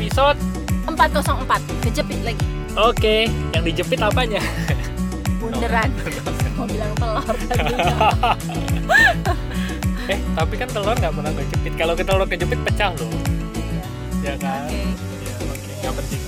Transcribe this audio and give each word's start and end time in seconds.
episode 0.00 0.40
404 0.88 1.84
kejepit 1.84 2.20
lagi 2.24 2.46
Oke, 2.72 3.28
yang 3.52 3.60
dijepit 3.60 4.00
apanya? 4.00 4.40
bunderan 5.36 5.92
mau 6.56 6.64
bilang 6.64 6.92
telur 6.96 7.20
eh, 10.08 10.18
tapi 10.32 10.54
kan 10.56 10.68
telur 10.68 10.96
nggak 10.96 11.12
pernah 11.12 11.32
kejepit. 11.36 11.72
Kalau 11.76 11.92
telur 11.96 12.24
kejepit 12.24 12.60
pecah 12.64 12.96
loh. 12.96 13.12
Ya 14.20 14.36
kan? 14.36 14.68
Oke. 14.68 14.80
Ya, 15.20 15.34
oke, 15.40 15.70
nggak 15.80 15.94
penting. 15.96 16.22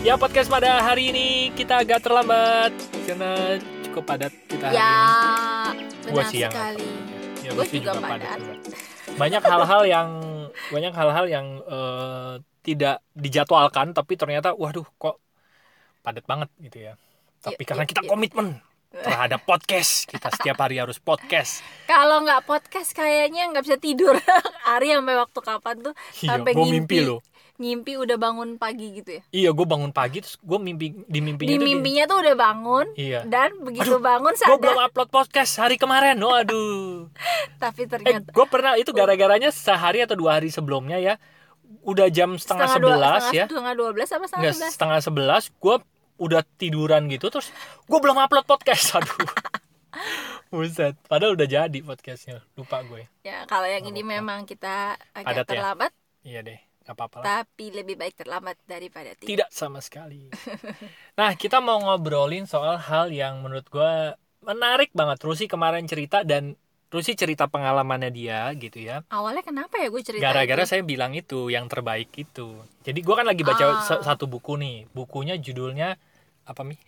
Ya, 0.00 0.14
podcast 0.16 0.48
pada 0.48 0.80
hari 0.80 1.12
ini 1.12 1.26
kita 1.52 1.84
agak 1.84 2.00
terlambat 2.00 2.72
karena 3.04 3.60
cukup 3.84 4.04
padat 4.04 4.32
kita 4.46 4.64
hari 4.68 4.76
ya 4.76 4.92
ini. 5.72 6.12
Gua 6.12 6.22
yang 6.24 6.52
sekali 6.52 6.88
Ya, 7.40 7.50
Gua 7.52 7.64
juga 7.64 7.92
juga 7.92 8.00
padat. 8.00 8.38
juga. 8.40 8.54
Banyak 9.16 9.42
hal-hal 9.42 9.82
yang 9.84 10.08
banyak 10.68 10.92
hal-hal 10.92 11.26
yang 11.26 11.46
eh, 11.64 12.32
tidak 12.66 12.98
dijadwalkan 13.12 13.94
tapi 13.94 14.12
ternyata 14.14 14.50
waduh 14.52 14.84
kok 14.92 15.22
padat 16.02 16.26
banget 16.26 16.50
gitu 16.58 16.78
ya. 16.82 16.92
Tapi 17.38 17.62
Iya, 17.62 17.68
karena 17.68 17.84
iya, 17.84 17.90
kita 17.90 18.02
iya. 18.02 18.10
komitmen 18.10 18.46
terhadap 18.88 19.44
podcast, 19.44 20.08
kita 20.08 20.32
setiap 20.32 20.56
hari 20.56 20.80
harus 20.80 20.96
podcast. 20.96 21.60
kalau 21.90 22.22
nggak 22.22 22.42
podcast 22.42 22.90
kayaknya 22.90 23.46
nggak 23.48 23.62
bisa 23.62 23.76
tidur 23.76 24.14
Ari 24.72 24.90
sampai 24.90 25.14
waktu 25.14 25.38
kapan 25.38 25.76
tuh 25.82 25.94
Iya, 26.16 26.28
sampai 26.32 26.50
ngimpi 26.52 26.72
mimpi 26.74 26.98
loh. 27.02 27.20
ngimpi 27.56 27.92
udah 27.96 28.16
bangun 28.16 28.56
pagi 28.56 28.92
gitu 28.94 29.10
ya 29.16 29.22
Iya, 29.30 29.50
gue 29.52 29.64
bangun 29.64 29.88
pagi 29.90 30.20
terus 30.20 30.36
gue 30.36 30.58
mimpi 30.58 30.92
di 31.02 31.20
mimpinya 31.20 31.50
di 31.50 31.56
tuh 31.56 31.66
mimpinya 31.66 32.04
tuh 32.04 32.18
udah 32.20 32.34
bangun 32.36 32.86
Iya. 32.94 33.20
dan 33.24 33.50
begitu 33.60 33.96
Aduh, 33.96 34.00
bangun 34.00 34.32
gue 34.32 34.56
belum 34.58 34.76
sadar 34.76 34.88
upload 34.88 35.08
podcast 35.08 35.52
hari 35.56 35.76
kemarin. 35.76 36.16
Waduh. 36.16 37.08
tapi 37.62 37.84
Eh, 37.84 37.88
ternyata 37.88 38.28
gue 38.28 38.46
pernah 38.46 38.76
itu 38.76 38.90
gara-garanya 38.90 39.48
sehari 39.48 40.00
atau 40.00 40.16
dua 40.16 40.36
hari 40.36 40.48
sebelumnya 40.48 40.96
ya. 40.96 41.14
Udah 41.86 42.10
jam 42.10 42.34
setengah 42.34 42.66
sebelas 42.66 43.22
ya. 43.30 43.46
setengah 43.46 43.74
dua 43.78 43.90
belas 43.94 44.08
apa 44.10 44.26
setengah 44.26 44.52
sebelas? 44.52 44.72
setengah 44.74 45.00
sebelas 45.02 45.42
gue 45.54 45.76
udah 46.16 46.42
tiduran 46.56 47.06
gitu 47.12 47.28
terus 47.28 47.52
gue 47.86 47.98
belum 47.98 48.16
upload 48.18 48.46
podcast 48.46 48.92
aduh. 48.98 49.14
Buset, 50.46 50.94
padahal 51.10 51.34
udah 51.34 51.48
jadi 51.48 51.78
podcastnya 51.82 52.44
lupa 52.54 52.84
gue 52.86 53.10
ya. 53.26 53.42
Kalau 53.50 53.66
yang 53.66 53.82
Nggak 53.82 53.98
ini 53.98 54.02
memang 54.06 54.38
kita 54.46 54.94
agak 55.16 55.42
Padat 55.42 55.46
ya? 55.46 55.50
terlambat. 55.50 55.92
Iya 56.22 56.40
deh 56.46 56.58
nggak 56.86 56.94
apa-apa 56.94 57.16
lah. 57.18 57.24
Tapi 57.42 57.66
lebih 57.74 57.98
baik 57.98 58.14
terlambat 58.14 58.56
daripada 58.62 59.10
tidak. 59.18 59.26
Tidak 59.26 59.50
sama 59.50 59.82
sekali. 59.82 60.30
Nah 61.18 61.32
kita 61.32 61.64
mau 61.64 61.80
ngobrolin 61.80 62.44
soal 62.44 62.76
hal 62.76 63.08
yang 63.08 63.40
menurut 63.40 63.66
gue 63.66 63.92
menarik 64.44 64.92
banget. 64.92 65.18
Rusi 65.24 65.48
kemarin 65.48 65.88
cerita 65.88 66.22
dan 66.22 66.54
Rusi 66.96 67.12
cerita 67.12 67.44
pengalamannya 67.44 68.08
dia 68.08 68.48
gitu 68.52 68.80
ya. 68.80 69.04
Awalnya 69.06 69.44
kenapa 69.44 69.76
ya 69.76 69.86
gue 69.86 70.00
cerita 70.00 70.22
gara-gara 70.22 70.64
saya 70.64 70.80
bilang 70.80 71.12
itu 71.12 71.46
yang 71.46 71.68
terbaik 71.68 72.08
itu. 72.10 72.56
Jadi 72.80 72.98
gue 72.98 73.14
kan 73.14 73.24
lagi 73.24 73.42
baca 73.42 73.64
Ah. 73.66 73.72
sa- 73.78 74.00
satu 74.02 74.24
buku 74.24 74.56
nih. 74.56 74.88
Bukunya 74.90 75.36
judulnya 75.36 76.00
apa 76.42 76.62
mi? 76.62 76.80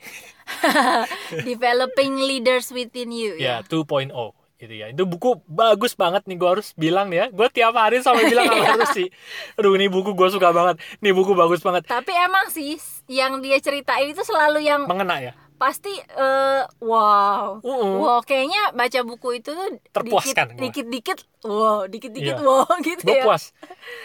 Developing 1.45 2.19
leaders 2.19 2.71
within 2.71 3.11
you 3.11 3.37
ya 3.37 3.61
2.0 3.63 4.09
gitu 4.57 4.75
ya. 4.75 4.89
Itu 4.89 5.05
buku 5.05 5.39
bagus 5.45 5.93
banget 5.93 6.25
nih 6.25 6.35
gue 6.35 6.49
harus 6.51 6.73
bilang 6.75 7.11
ya. 7.11 7.29
Gue 7.29 7.47
tiap 7.49 7.75
hari 7.75 8.01
sampai 8.01 8.27
bilang 8.27 8.49
sama 8.49 8.65
harus 8.67 8.91
sih. 8.91 9.09
Aduh 9.55 9.75
ini 9.75 9.87
buku 9.87 10.13
gue 10.13 10.29
suka 10.29 10.51
banget. 10.51 10.81
Nih 10.99 11.13
buku 11.13 11.31
bagus 11.33 11.61
banget. 11.61 11.85
Tapi 11.85 12.11
emang 12.11 12.49
sih 12.49 12.75
yang 13.07 13.39
dia 13.39 13.59
ceritain 13.59 14.09
itu 14.09 14.21
selalu 14.21 14.63
yang 14.63 14.85
mengena 14.85 15.21
ya 15.21 15.33
pasti 15.59 15.91
eh, 15.99 16.63
wow. 16.79 17.59
Uh-uh. 17.61 17.95
wow 17.99 18.19
kayaknya 18.23 18.71
baca 18.73 19.03
buku 19.03 19.43
itu 19.43 19.51
tuh 19.51 19.83
Terpuaskan 19.91 20.55
dikit 20.55 20.87
dikit 20.87 21.19
wow 21.43 21.85
dikit 21.91 22.15
dikit 22.15 22.39
Iya. 22.39 22.47
wow 22.47 22.71
gitu 22.81 23.03
gue 23.03 23.19
ya. 23.19 23.25
Puas. 23.27 23.51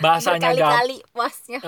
Bahasanya 0.02 0.52
gampang 0.52 0.58
berkali-kali 0.58 0.98
puasnya. 1.14 1.60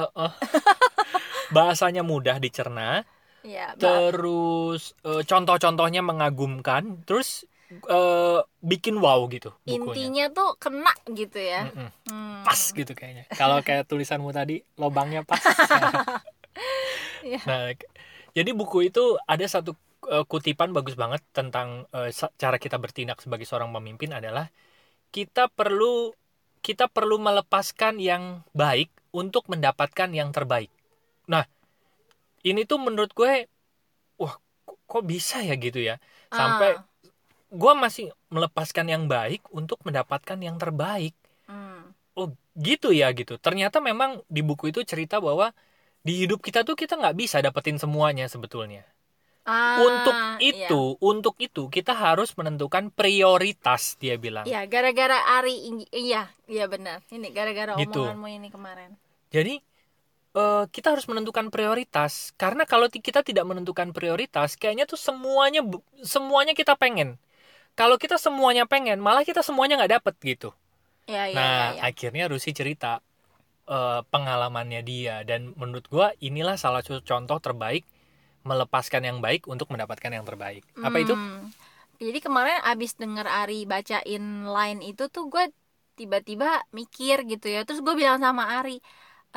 Bahasanya 1.55 2.01
mudah 2.01 2.41
dicerna. 2.41 3.05
Ya 3.45 3.77
terus 3.77 4.97
eh, 5.05 5.21
contoh-contohnya 5.21 6.01
mengagumkan. 6.01 7.05
Terus 7.05 7.45
eh, 7.69 8.39
bikin 8.65 8.97
wow 8.97 9.21
gitu 9.29 9.53
bukunya. 9.61 10.09
Intinya 10.09 10.25
tuh 10.33 10.49
kena 10.57 10.93
gitu 11.13 11.37
ya. 11.37 11.69
Mm-mm. 11.69 11.89
Hmm. 12.09 12.41
pas 12.41 12.57
gitu 12.57 12.93
kayaknya. 12.97 13.29
Kalau 13.33 13.61
kayak 13.61 13.85
tulisanmu 13.85 14.33
tadi 14.33 14.65
lobangnya 14.81 15.21
pas. 15.21 15.41
Iya. 17.21 17.41
nah 17.49 17.69
jadi 18.35 18.51
buku 18.51 18.91
itu 18.91 19.15
ada 19.25 19.47
satu 19.47 19.73
eh, 20.11 20.25
kutipan 20.27 20.71
bagus 20.75 20.95
banget 20.97 21.21
tentang 21.33 21.87
sa- 22.11 22.33
cara 22.37 22.57
kita 22.61 22.77
bertindak 22.81 23.19
sebagai 23.23 23.45
seorang 23.49 23.69
pemimpin 23.73 24.11
adalah 24.13 24.49
kita 25.13 25.47
perlu 25.47 26.11
kita 26.65 26.89
perlu 26.89 27.21
melepaskan 27.21 28.01
yang 28.01 28.41
baik 28.51 28.89
untuk 29.13 29.45
mendapatkan 29.47 30.09
yang 30.11 30.33
terbaik. 30.33 30.73
Nah 31.29 31.45
ini 32.45 32.65
tuh 32.65 32.77
menurut 32.81 33.13
gue 33.13 33.45
wah 34.21 34.35
kok, 34.65 35.03
bisa 35.05 35.41
ya 35.41 35.55
gitu 35.57 35.81
ya? 35.81 36.01
Sampai 36.29 36.77
Ah. 36.77 36.83
gue 37.53 37.73
masih 37.77 38.11
melepaskan 38.33 38.89
yang 38.89 39.05
baik 39.05 39.45
untuk 39.53 39.79
mendapatkan 39.85 40.37
yang 40.41 40.57
terbaik. 40.59 41.13
Hmm. 41.45 41.93
oh 42.17 42.31
gitu 42.57 42.89
ya 42.95 43.11
gitu. 43.13 43.37
Ternyata 43.37 43.83
memang 43.83 44.23
di 44.31 44.41
buku 44.41 44.71
itu 44.71 44.81
cerita 44.87 45.19
bahwa 45.19 45.51
di 46.01 46.25
hidup 46.25 46.39
kita 46.39 46.63
tuh 46.63 46.73
kita 46.79 46.95
nggak 46.95 47.17
bisa 47.17 47.37
dapetin 47.43 47.75
semuanya 47.75 48.25
sebetulnya 48.31 48.87
Ah, 49.45 49.77
untuk 49.77 50.15
iya. 50.41 50.67
itu 50.67 50.81
untuk 50.97 51.35
itu 51.37 51.69
kita 51.69 51.93
harus 51.93 52.33
menentukan 52.33 52.89
prioritas 52.89 53.93
dia 54.01 54.17
bilang 54.17 54.45
Iya, 54.49 54.65
gara-gara 54.73 55.17
Ari 55.37 55.55
iya, 55.93 56.21
iya 56.49 56.65
benar. 56.73 56.97
Ini 57.13 57.27
gara-gara 57.29 57.77
Gitu. 57.77 58.01
omonganmu 58.01 58.27
ini 58.41 58.47
kemarin. 58.49 58.91
jadi 59.29 59.53
eh, 60.35 60.65
kita 60.75 60.87
harus 60.95 61.05
menentukan 61.11 61.47
prioritas 61.53 62.33
karena 62.41 62.63
kalau 62.67 62.87
kita 62.91 63.21
tidak 63.25 63.45
menentukan 63.49 63.89
prioritas 63.97 64.55
kayaknya 64.61 64.85
tuh 64.89 64.99
semuanya 64.99 65.61
semuanya 66.03 66.53
kita 66.57 66.73
pengen 66.77 67.17
kalau 67.79 67.97
kita 68.03 68.17
semuanya 68.21 68.65
pengen 68.69 68.99
malah 69.03 69.23
kita 69.27 69.41
semuanya 69.45 69.75
nggak 69.81 69.93
dapet 70.01 70.15
gitu 70.23 70.49
Iya, 71.05 71.23
iya, 71.29 71.35
nah 71.37 71.53
iya, 71.53 71.71
iya. 71.75 71.81
akhirnya 71.89 72.25
Rusi 72.31 72.51
cerita 72.59 73.01
eh, 73.69 74.01
pengalamannya 74.13 74.81
dia 74.85 75.15
dan 75.29 75.53
menurut 75.59 75.85
gua 75.93 76.07
inilah 76.21 76.55
salah 76.59 76.81
satu 76.85 77.01
contoh 77.05 77.37
terbaik 77.41 77.83
melepaskan 78.49 79.03
yang 79.09 79.17
baik 79.25 79.41
untuk 79.53 79.67
mendapatkan 79.73 80.11
yang 80.13 80.25
terbaik 80.29 80.63
apa 80.87 80.97
itu 81.03 81.15
Hmm. 81.15 81.51
Jadi 81.95 82.19
kemarin 82.25 82.59
abis 82.67 82.91
denger 82.99 83.23
Ari 83.27 83.63
bacain 83.71 84.23
line 84.55 84.79
itu 84.83 85.03
tuh 85.15 85.23
gue 85.33 85.43
tiba-tiba 85.99 86.47
mikir 86.77 87.23
gitu 87.31 87.47
ya. 87.47 87.63
Terus 87.65 87.79
gue 87.85 87.95
bilang 88.01 88.19
sama 88.19 88.43
Ari, 88.59 88.71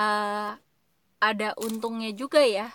eh 0.00 0.50
ada 1.28 1.48
untungnya 1.66 2.10
juga 2.20 2.40
ya. 2.56 2.68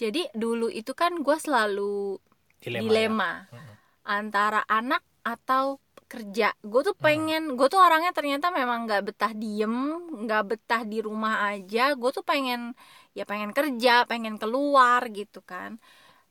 Jadi 0.00 0.18
dulu 0.42 0.66
itu 0.80 0.92
kan 1.00 1.12
gue 1.26 1.36
selalu 1.46 2.18
dilema, 2.60 2.92
dilema, 2.92 3.30
ya? 3.52 3.56
Mm-mm. 3.56 3.76
antara 4.16 4.60
anak 4.78 5.02
atau 5.26 5.78
kerja. 6.12 6.52
Gue 6.70 6.80
tuh 6.88 6.96
Hmm. 7.00 7.06
pengen, 7.06 7.42
gue 7.58 7.66
tuh 7.72 7.80
orangnya 7.86 8.12
ternyata 8.18 8.46
memang 8.50 8.78
nggak 8.86 9.02
betah 9.08 9.32
diem, 9.42 9.74
nggak 10.26 10.42
betah 10.50 10.82
di 10.92 10.98
rumah 11.06 11.34
aja. 11.54 11.80
Gue 12.00 12.10
tuh 12.16 12.24
pengen, 12.26 12.60
ya 13.18 13.22
pengen 13.30 13.50
kerja, 13.58 13.90
pengen 14.10 14.34
keluar 14.42 15.02
gitu 15.18 15.38
kan. 15.50 15.70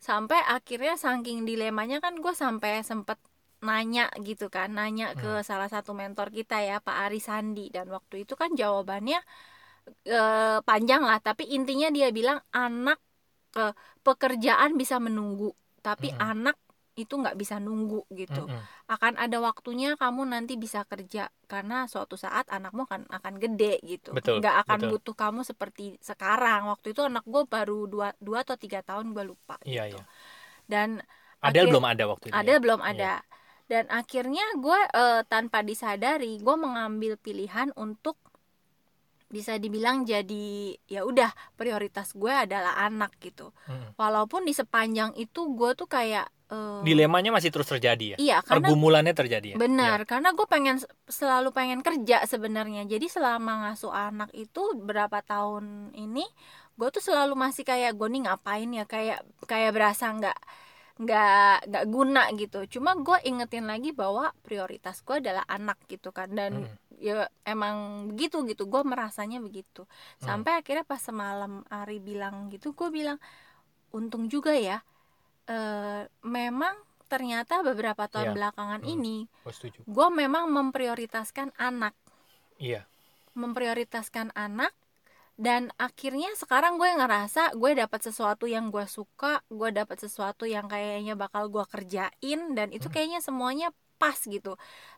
Sampai 0.08 0.40
akhirnya 0.56 0.94
saking 1.06 1.40
dilemanya 1.50 1.98
kan 2.06 2.14
gue 2.24 2.34
sampai 2.44 2.72
sempet 2.90 3.20
nanya 3.68 4.02
gitu 4.28 4.46
kan, 4.56 4.70
nanya 4.78 5.06
ke 5.22 5.28
salah 5.50 5.70
satu 5.74 5.92
mentor 6.02 6.28
kita 6.38 6.56
ya 6.70 6.76
Pak 6.86 6.98
Ari 7.06 7.20
Sandi 7.28 7.62
dan 7.76 7.88
waktu 7.96 8.16
itu 8.24 8.34
kan 8.42 8.52
jawabannya 8.62 9.20
eh, 10.08 10.58
panjang 10.68 11.02
lah, 11.10 11.18
tapi 11.28 11.44
intinya 11.56 11.88
dia 11.98 12.08
bilang 12.18 12.40
anak 12.56 12.98
eh, 13.60 13.74
pekerjaan 14.06 14.72
bisa 14.82 14.98
menunggu, 15.06 15.50
tapi 15.86 16.08
Mm-mm. 16.08 16.20
anak 16.20 16.56
itu 17.04 17.14
nggak 17.16 17.36
bisa 17.40 17.56
nunggu 17.64 18.04
gitu 18.12 18.44
Mm-mm. 18.46 18.62
akan 18.92 19.14
ada 19.24 19.38
waktunya 19.40 19.96
kamu 19.96 20.22
nanti 20.34 20.54
bisa 20.60 20.84
kerja 20.84 21.32
karena 21.52 21.88
suatu 21.92 22.16
saat 22.20 22.46
anakmu 22.52 22.84
akan 22.88 23.02
akan 23.08 23.34
gede 23.44 23.80
gitu 23.84 24.12
Betul, 24.12 24.40
nggak 24.44 24.56
akan 24.68 24.80
betul. 24.80 24.92
butuh 24.96 25.16
kamu 25.16 25.42
seperti 25.48 25.84
sekarang 26.04 26.68
waktu 26.72 26.88
itu 26.94 27.02
anak 27.06 27.24
gue 27.24 27.44
baru 27.48 27.80
dua 27.88 28.08
dua 28.20 28.44
atau 28.44 28.56
tiga 28.60 28.80
tahun 28.84 29.16
gue 29.16 29.24
lupa 29.32 29.56
iya 29.64 29.88
gitu. 29.88 30.00
iya 30.00 30.04
dan 30.72 30.90
ada 31.40 31.60
akhir- 31.60 31.72
belum 31.72 31.86
ada 31.88 32.04
waktu 32.12 32.26
itu 32.30 32.36
ada 32.36 32.54
ya? 32.54 32.60
belum 32.64 32.82
Iya. 32.82 32.90
ada 32.92 33.14
dan 33.70 33.86
akhirnya 33.94 34.46
gue 34.58 34.80
eh, 35.02 35.22
tanpa 35.30 35.60
disadari 35.62 36.42
gue 36.42 36.56
mengambil 36.58 37.14
pilihan 37.22 37.70
untuk 37.78 38.18
bisa 39.30 39.62
dibilang 39.62 40.10
jadi 40.10 40.74
ya 40.90 41.06
udah 41.06 41.30
prioritas 41.54 42.18
gue 42.18 42.34
adalah 42.34 42.74
anak 42.82 43.14
gitu 43.22 43.54
Mm-mm. 43.70 43.94
walaupun 43.94 44.42
di 44.42 44.58
sepanjang 44.58 45.14
itu 45.22 45.54
gue 45.54 45.78
tuh 45.78 45.86
kayak 45.86 46.26
eh, 46.50 46.82
dilemanya 46.82 47.30
masih 47.30 47.54
terus 47.54 47.66
terjadi 47.66 48.14
ya 48.14 48.18
iya 48.18 48.38
karena 48.42 48.66
pergumulannya 48.68 49.14
terjadi 49.14 49.48
ya 49.54 49.58
Benar, 49.58 50.04
karena 50.10 50.34
gue 50.34 50.46
pengen 50.46 50.78
selalu 51.06 51.50
pengen 51.54 51.80
kerja 51.82 52.26
sebenarnya. 52.26 52.86
Jadi 52.86 53.06
selama 53.08 53.70
ngasuh 53.70 53.90
anak 53.90 54.30
itu 54.34 54.62
berapa 54.78 55.22
tahun 55.22 55.94
ini, 55.94 56.26
gue 56.76 56.90
tuh 56.90 57.04
selalu 57.04 57.34
masih 57.38 57.62
kayak 57.64 57.94
gue 57.94 58.08
nih 58.08 58.26
ngapain 58.26 58.70
ya, 58.72 58.86
kayak 58.86 59.20
kayak 59.46 59.72
berasa 59.74 60.10
nggak 60.10 60.40
nggak 61.00 61.56
nggak 61.72 61.86
guna 61.88 62.24
gitu. 62.36 62.60
Cuma 62.80 62.92
gue 62.94 63.18
ingetin 63.24 63.64
lagi 63.64 63.96
bahwa 63.96 64.36
prioritas 64.44 65.00
gue 65.00 65.24
adalah 65.24 65.48
anak 65.48 65.80
gitu 65.88 66.12
kan. 66.12 66.28
Dan 66.34 66.68
Hmm. 66.68 66.76
ya 67.00 67.32
emang 67.48 68.10
begitu 68.12 68.44
gitu 68.44 68.68
gue 68.68 68.84
merasanya 68.84 69.40
begitu 69.40 69.88
Hmm. 70.20 70.44
sampai 70.44 70.60
akhirnya 70.60 70.84
pas 70.84 71.00
semalam 71.00 71.64
Ari 71.72 72.04
bilang 72.04 72.52
gitu 72.52 72.76
gue 72.76 72.92
bilang 72.92 73.16
untung 73.90 74.28
juga 74.28 74.52
ya 74.52 74.84
eh 75.48 75.99
memang 76.30 76.78
ternyata 77.10 77.66
beberapa 77.66 78.06
tahun 78.06 78.32
Iya. 78.32 78.36
belakangan 78.38 78.82
Hmm. 78.82 78.94
ini 78.94 79.18
gue 79.26 79.50
setuju 79.52 79.80
gue 79.82 80.08
memang 80.14 80.46
memprioritaskan 80.48 81.58
anak 81.58 81.98
iya 82.58 82.86
memprioritaskan 83.34 84.30
anak 84.36 84.72
dan 85.40 85.72
akhirnya 85.76 86.36
sekarang 86.36 86.76
gue 86.76 86.86
ngerasa 86.86 87.56
gue 87.56 87.72
dapat 87.74 88.04
sesuatu 88.04 88.46
yang 88.46 88.70
gue 88.70 88.84
suka 88.86 89.42
gue 89.48 89.70
dapat 89.72 89.98
sesuatu 89.98 90.44
yang 90.44 90.68
kayaknya 90.68 91.16
bakal 91.16 91.48
gue 91.48 91.64
kerjain 91.66 92.40
dan 92.54 92.70
itu 92.70 92.86
Hmm. 92.86 92.94
kayaknya 92.94 93.20
semuanya 93.20 93.74
pas 94.00 94.16
gitu 94.18 94.56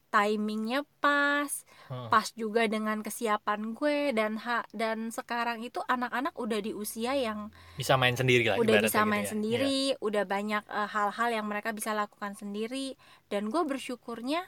timingnya 0.08 0.84
pas 1.00 1.50
Hmm. 1.88 2.08
pas 2.08 2.24
juga 2.32 2.68
dengan 2.68 3.00
kesiapan 3.00 3.74
gue 3.74 4.12
dan 4.12 4.40
ha 4.40 4.64
dan 4.72 5.10
sekarang 5.10 5.60
itu 5.60 5.84
anak-anak 5.86 6.32
udah 6.36 6.60
di 6.60 6.72
usia 6.72 7.12
yang 7.12 7.52
bisa 7.76 7.96
main 7.96 8.14
sendiri 8.14 8.46
lah 8.46 8.56
udah 8.56 8.80
bisa 8.80 9.02
gitu 9.02 9.10
main 9.10 9.26
ya. 9.26 9.32
sendiri 9.32 9.80
udah 10.00 10.24
banyak 10.24 10.64
eh, 10.64 10.88
hal-hal 10.88 11.30
yang 11.34 11.46
mereka 11.46 11.72
bisa 11.72 11.92
lakukan 11.92 12.32
sendiri 12.34 12.96
dan 13.28 13.48
gue 13.48 13.60
bersyukurnya 13.62 14.48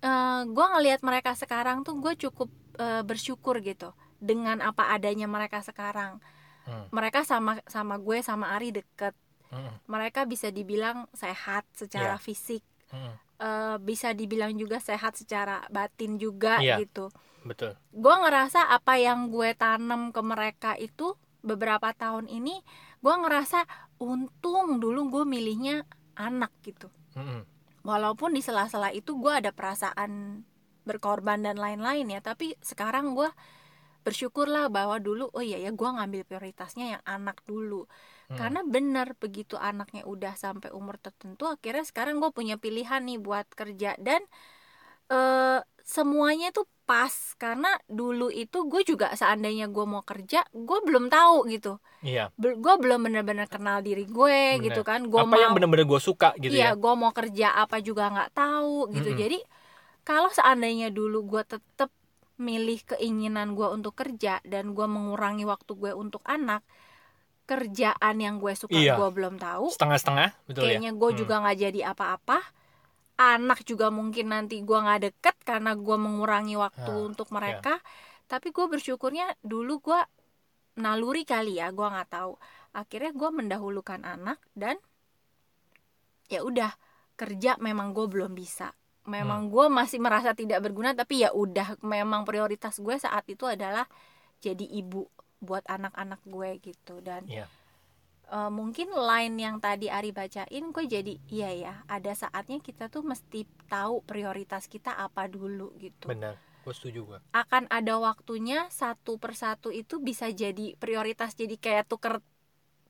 eh, 0.00 0.40
gue 0.46 0.66
ngelihat 0.70 1.00
mereka 1.02 1.32
sekarang 1.34 1.82
tuh 1.82 1.98
gue 1.98 2.16
cukup 2.18 2.48
eh, 2.76 3.02
bersyukur 3.02 3.60
gitu 3.60 3.92
dengan 4.16 4.60
apa 4.60 4.92
adanya 4.92 5.26
mereka 5.26 5.60
sekarang 5.60 6.20
Hmm. 6.64 6.90
mereka 6.90 7.22
sama 7.22 7.62
sama 7.66 7.94
gue 7.96 8.18
sama 8.20 8.50
Ari 8.50 8.74
deket 8.74 9.14
Hmm. 9.46 9.76
mereka 9.86 10.24
bisa 10.24 10.50
dibilang 10.50 11.06
sehat 11.12 11.62
secara 11.70 12.16
Iya. 12.16 12.20
fisik 12.20 12.64
Hmm. 12.88 13.14
eh, 13.36 13.76
bisa 13.78 14.12
dibilang 14.12 14.54
juga 14.54 14.78
sehat 14.78 15.14
secara 15.14 15.66
batin 15.68 16.16
juga 16.16 16.58
Iya. 16.58 16.80
gitu 16.80 17.10
betul 17.42 17.74
gue 17.92 18.14
ngerasa 18.16 18.68
apa 18.68 18.96
yang 18.96 19.28
gue 19.28 19.54
tanam 19.54 20.10
ke 20.10 20.20
mereka 20.20 20.74
itu 20.74 21.14
beberapa 21.40 21.92
tahun 21.92 22.26
ini 22.26 22.58
gue 22.98 23.14
ngerasa 23.14 23.62
untung 23.98 24.78
dulu 24.78 25.10
gue 25.10 25.24
milihnya 25.24 25.86
anak 26.14 26.50
gitu 26.62 26.90
Hmm. 27.14 27.46
walaupun 27.80 28.32
di 28.32 28.42
sela-sela 28.42 28.90
itu 28.90 29.14
gue 29.16 29.30
ada 29.30 29.50
perasaan 29.50 30.42
berkorban 30.82 31.40
dan 31.40 31.56
lain-lain 31.56 32.06
ya 32.08 32.20
tapi 32.20 32.54
sekarang 32.60 33.12
gue 33.12 33.30
bersyukurlah 34.02 34.70
bahwa 34.70 35.02
dulu 35.02 35.30
oh 35.30 35.42
iya 35.42 35.58
ya 35.58 35.74
gue 35.74 35.88
ngambil 35.88 36.22
prioritasnya 36.22 36.98
yang 36.98 37.02
anak 37.04 37.42
dulu 37.42 37.90
Hmm. 38.26 38.38
karena 38.38 38.60
benar 38.66 39.14
begitu 39.22 39.54
anaknya 39.54 40.02
udah 40.02 40.34
sampai 40.34 40.74
umur 40.74 40.98
tertentu 40.98 41.46
akhirnya 41.46 41.86
sekarang 41.86 42.18
gue 42.18 42.30
punya 42.34 42.58
pilihan 42.58 43.02
nih 43.06 43.22
buat 43.22 43.46
kerja 43.54 43.94
dan 44.02 44.26
eh 45.06 45.62
semuanya 45.86 46.50
tuh 46.50 46.66
pas 46.82 47.14
karena 47.38 47.70
dulu 47.86 48.26
itu 48.30 48.66
gue 48.66 48.82
juga 48.82 49.14
seandainya 49.14 49.70
gue 49.70 49.86
mau 49.86 50.02
kerja 50.02 50.42
gue 50.50 50.78
belum 50.82 51.06
tahu 51.06 51.46
gitu 51.50 51.78
iya 52.02 52.34
gue 52.38 52.74
belum 52.82 53.06
bener-bener 53.06 53.46
kenal 53.46 53.78
diri 53.86 54.02
gue 54.06 54.58
Bener. 54.58 54.66
gitu 54.66 54.82
kan 54.82 55.06
gue 55.06 55.18
apa 55.22 55.30
mau 55.30 55.38
yang 55.38 55.54
bener-bener 55.54 55.86
gue 55.86 56.00
suka 56.02 56.34
gitu 56.42 56.50
iya 56.50 56.74
ya 56.74 56.78
gue 56.78 56.92
mau 56.98 57.14
kerja 57.14 57.54
apa 57.54 57.78
juga 57.78 58.10
nggak 58.10 58.30
tahu 58.34 58.90
gitu 58.98 59.14
Mm-mm. 59.14 59.22
jadi 59.22 59.38
kalau 60.02 60.30
seandainya 60.34 60.90
dulu 60.90 61.22
gue 61.26 61.42
tetap 61.46 61.90
milih 62.38 62.82
keinginan 62.86 63.54
gue 63.54 63.66
untuk 63.70 63.94
kerja 63.94 64.42
dan 64.42 64.74
gue 64.74 64.86
mengurangi 64.86 65.46
waktu 65.46 65.72
gue 65.74 65.92
untuk 65.94 66.22
anak 66.26 66.66
kerjaan 67.46 68.16
yang 68.18 68.36
gue 68.36 68.52
suka 68.52 68.74
Iya. 68.74 68.98
gue 68.98 69.08
belum 69.08 69.38
tahu. 69.38 69.70
Setengah-setengah 69.70 70.28
betul 70.44 70.62
kayaknya 70.66 70.90
ya 70.92 70.98
gue 70.98 71.10
Hmm. 71.14 71.18
juga 71.18 71.34
nggak 71.40 71.58
jadi 71.62 71.80
apa-apa. 71.94 72.38
Anak 73.16 73.64
juga 73.64 73.88
mungkin 73.88 74.28
nanti 74.28 74.60
gue 74.60 74.76
nggak 74.76 75.00
deket 75.02 75.36
karena 75.40 75.72
gue 75.72 75.96
mengurangi 75.96 76.58
waktu 76.58 76.90
Ah, 76.90 77.06
untuk 77.06 77.30
mereka. 77.30 77.80
Tapi 78.26 78.50
gue 78.50 78.66
bersyukurnya 78.66 79.38
dulu 79.40 79.78
gue 79.80 80.00
naluri 80.76 81.22
kali 81.22 81.56
ya 81.56 81.70
gue 81.70 81.86
nggak 81.86 82.10
tahu. 82.10 82.36
Akhirnya 82.74 83.14
gue 83.14 83.30
mendahulukan 83.32 84.04
anak 84.04 84.36
dan 84.52 84.76
ya 86.26 86.42
udah 86.42 86.74
kerja 87.14 87.56
memang 87.58 87.94
gue 87.94 88.06
belum 88.06 88.34
bisa. 88.34 88.74
Hmm. 89.06 89.22
memang 89.22 89.46
gue 89.46 89.70
masih 89.70 90.02
merasa 90.02 90.34
tidak 90.34 90.58
berguna 90.60 90.90
tapi 90.90 91.22
ya 91.22 91.30
udah 91.30 91.78
memang 91.78 92.26
prioritas 92.26 92.82
gue 92.82 92.98
saat 92.98 93.22
itu 93.30 93.46
adalah 93.46 93.86
jadi 94.42 94.66
ibu 94.66 95.06
buat 95.40 95.64
anak-anak 95.66 96.20
gue 96.24 96.50
gitu. 96.62 97.00
Dan 97.00 97.26
Iya. 97.28 97.46
eh, 98.26 98.50
mungkin 98.50 98.90
line 98.90 99.36
yang 99.38 99.56
tadi 99.62 99.86
Ari 99.86 100.10
bacain 100.10 100.64
gue 100.74 100.84
jadi 100.84 101.14
iya 101.30 101.50
ya 101.54 101.74
ada 101.86 102.10
saatnya 102.10 102.58
kita 102.58 102.90
tuh 102.90 103.06
mesti 103.06 103.46
tahu 103.70 104.02
prioritas 104.02 104.66
kita 104.66 104.90
apa 104.98 105.30
dulu 105.30 105.70
gitu. 105.78 106.10
Benar 106.10 106.34
gue 106.66 106.74
setuju 106.74 107.00
gue 107.06 107.18
akan 107.30 107.70
ada 107.70 107.94
waktunya 108.02 108.66
satu 108.74 109.22
persatu 109.22 109.70
itu 109.70 110.02
bisa 110.02 110.26
jadi 110.34 110.74
prioritas 110.74 111.38
jadi 111.38 111.54
kayak 111.54 111.86
tuker 111.86 112.18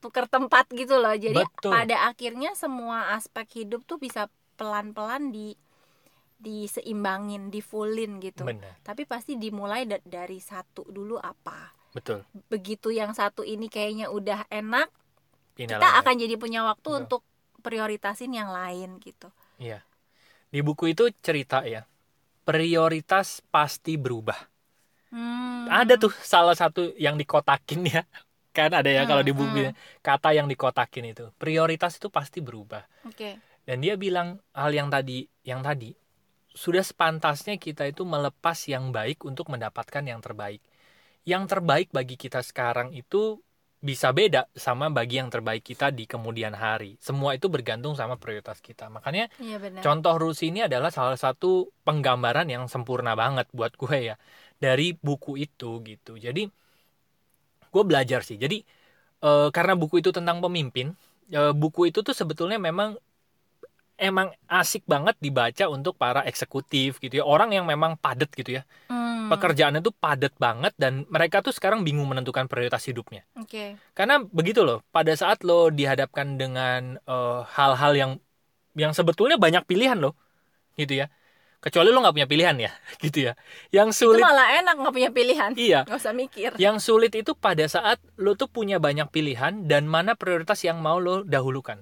tuker 0.01 0.25
tempat 0.25 0.65
gitu 0.73 0.97
loh. 0.97 1.13
Jadi 1.13 1.37
Betul. 1.45 1.77
pada 1.77 2.09
akhirnya 2.09 2.57
semua 2.57 3.13
aspek 3.13 3.61
hidup 3.61 3.85
tuh 3.85 4.01
bisa 4.01 4.33
pelan-pelan 4.57 5.29
di 5.29 5.53
diseimbangin 6.37 7.49
di 7.49 7.61
fullin 7.61 8.17
gitu. 8.21 8.45
Benar. 8.45 8.81
Tapi 8.81 9.05
pasti 9.05 9.37
dimulai 9.37 9.85
da- 9.89 10.01
dari 10.01 10.37
satu 10.41 10.85
dulu 10.89 11.17
apa 11.17 11.73
betul 11.97 12.19
begitu 12.53 12.89
yang 12.99 13.11
satu 13.19 13.41
ini 13.53 13.67
kayaknya 13.75 14.07
udah 14.17 14.39
enak 14.61 14.87
Pindah 15.57 15.77
kita 15.79 15.87
lagi. 15.89 15.99
akan 16.01 16.15
jadi 16.23 16.35
punya 16.43 16.61
waktu 16.69 16.89
Betul. 16.89 17.01
untuk 17.01 17.21
prioritasin 17.65 18.31
yang 18.39 18.49
lain 18.59 18.89
gitu 19.07 19.27
Iya. 19.57 19.79
Di 20.53 20.59
buku 20.67 20.85
itu 20.93 21.05
cerita 21.25 21.59
ya, 21.73 21.81
prioritas 22.47 23.27
pasti 23.53 23.93
berubah. 24.05 24.39
Hmm. 25.11 25.67
Ada 25.67 25.99
tuh 25.99 26.13
salah 26.23 26.55
satu 26.55 26.95
yang 26.95 27.15
dikotakin 27.19 27.81
ya. 27.87 28.01
Kan 28.57 28.73
ada 28.73 28.89
ya 28.89 29.05
kalau 29.05 29.21
di 29.21 29.33
Hmm, 29.33 29.39
buku 29.45 29.69
kata 30.01 30.33
yang 30.33 30.47
dikotakin 30.49 31.13
itu. 31.13 31.25
Prioritas 31.37 31.99
itu 32.01 32.09
pasti 32.09 32.39
berubah. 32.41 32.81
oke 33.05 33.29
Dan 33.67 33.83
dia 33.85 33.95
bilang 33.99 34.39
hal 34.55 34.71
yang 34.73 34.89
tadi, 34.89 35.27
yang 35.45 35.61
tadi 35.61 35.93
sudah 36.55 36.81
sepantasnya 36.81 37.55
kita 37.61 37.85
itu 37.89 38.03
melepas 38.07 38.57
yang 38.67 38.89
baik 38.91 39.23
untuk 39.29 39.47
mendapatkan 39.53 40.03
yang 40.03 40.19
terbaik. 40.23 40.61
Yang 41.27 41.43
terbaik 41.51 41.91
bagi 41.91 42.15
kita 42.15 42.39
sekarang 42.39 42.95
itu 42.95 43.43
bisa 43.77 44.09
beda 44.09 44.49
sama 44.57 44.89
bagi 44.89 45.21
yang 45.21 45.29
terbaik 45.29 45.61
kita 45.61 45.93
di 45.93 46.09
kemudian 46.09 46.57
hari. 46.57 46.97
Semua 46.97 47.37
itu 47.37 47.45
bergantung 47.45 47.93
sama 47.93 48.17
prioritas 48.17 48.57
kita. 48.57 48.89
Makanya 48.89 49.29
benar 49.37 49.83
Contoh 49.85 50.17
Rusi 50.17 50.49
ini 50.49 50.65
adalah 50.65 50.89
salah 50.89 51.19
satu 51.19 51.69
penggambaran 51.85 52.49
yang 52.49 52.65
sempurna 52.65 53.13
banget 53.13 53.45
buat 53.53 53.77
gue 53.81 54.13
ya 54.13 54.15
dari 54.57 54.97
buku 54.97 55.37
itu 55.37 55.83
gitu. 55.85 56.17
Jadi 56.17 56.49
gue 57.69 57.83
belajar 57.85 58.25
sih. 58.25 58.41
Jadi 58.41 58.65
eh, 59.21 59.49
karena 59.53 59.77
buku 59.77 60.01
itu 60.01 60.09
tentang 60.09 60.41
pemimpin, 60.41 60.97
eh, 61.29 61.53
buku 61.53 61.93
itu 61.93 62.01
tuh 62.01 62.17
sebetulnya 62.17 62.57
memang 62.57 62.97
emang 63.97 64.29
asik 64.45 64.85
banget 64.85 65.17
dibaca 65.17 65.65
untuk 65.67 65.97
para 65.97 66.23
eksekutif 66.23 67.01
gitu 67.01 67.19
ya. 67.19 67.25
Orang 67.25 67.51
yang 67.51 67.65
memang 67.65 67.97
padat 67.97 68.29
gitu 68.31 68.61
ya. 68.61 68.63
Hmm, 68.87 69.27
Pekerjaannya 69.27 69.81
tuh 69.81 69.91
padat 69.91 70.37
banget 70.37 70.71
dan 70.77 71.03
mereka 71.09 71.41
tuh 71.41 71.51
sekarang 71.51 71.81
bingung 71.83 72.07
menentukan 72.07 72.45
prioritas 72.47 72.85
hidupnya. 72.85 73.25
oke 73.35 73.75
Karena 73.97 74.21
begitu 74.21 74.63
loh, 74.63 74.85
pada 74.93 75.11
saat 75.17 75.41
lo 75.43 75.73
dihadapkan 75.73 76.37
dengan 76.37 77.01
eh, 77.01 77.39
hal-hal 77.57 77.93
yang 77.97 78.11
yang 78.77 78.93
sebetulnya 78.93 79.41
banyak 79.41 79.65
pilihan 79.65 79.97
loh, 79.97 80.13
gitu 80.77 81.01
ya. 81.03 81.09
Kecuali 81.57 81.89
lo 81.89 82.05
nggak 82.05 82.13
punya 82.13 82.29
pilihan 82.29 82.55
ya, 82.61 82.71
gitu 83.03 83.19
ya. 83.27 83.33
Yang 83.73 83.89
itu 83.97 83.99
sulit, 84.05 84.21
malah 84.21 84.61
enak 84.61 84.75
nggak 84.77 84.93
punya 84.93 85.09
pilihan 85.09 85.51
iya. 85.57 85.81
nggak 85.89 85.97
usah 85.97 86.13
mikir 86.13 86.53
Yang 86.61 86.85
sulit 86.85 87.11
itu 87.17 87.33
pada 87.33 87.65
saat 87.65 87.97
lo 88.21 88.37
tuh 88.37 88.45
punya 88.45 88.77
banyak 88.77 89.09
pilihan 89.09 89.65
dan 89.65 89.89
mana 89.89 90.13
prioritas 90.13 90.61
yang 90.61 90.77
mau 90.79 91.01
lo 91.01 91.25
dahulukan. 91.25 91.81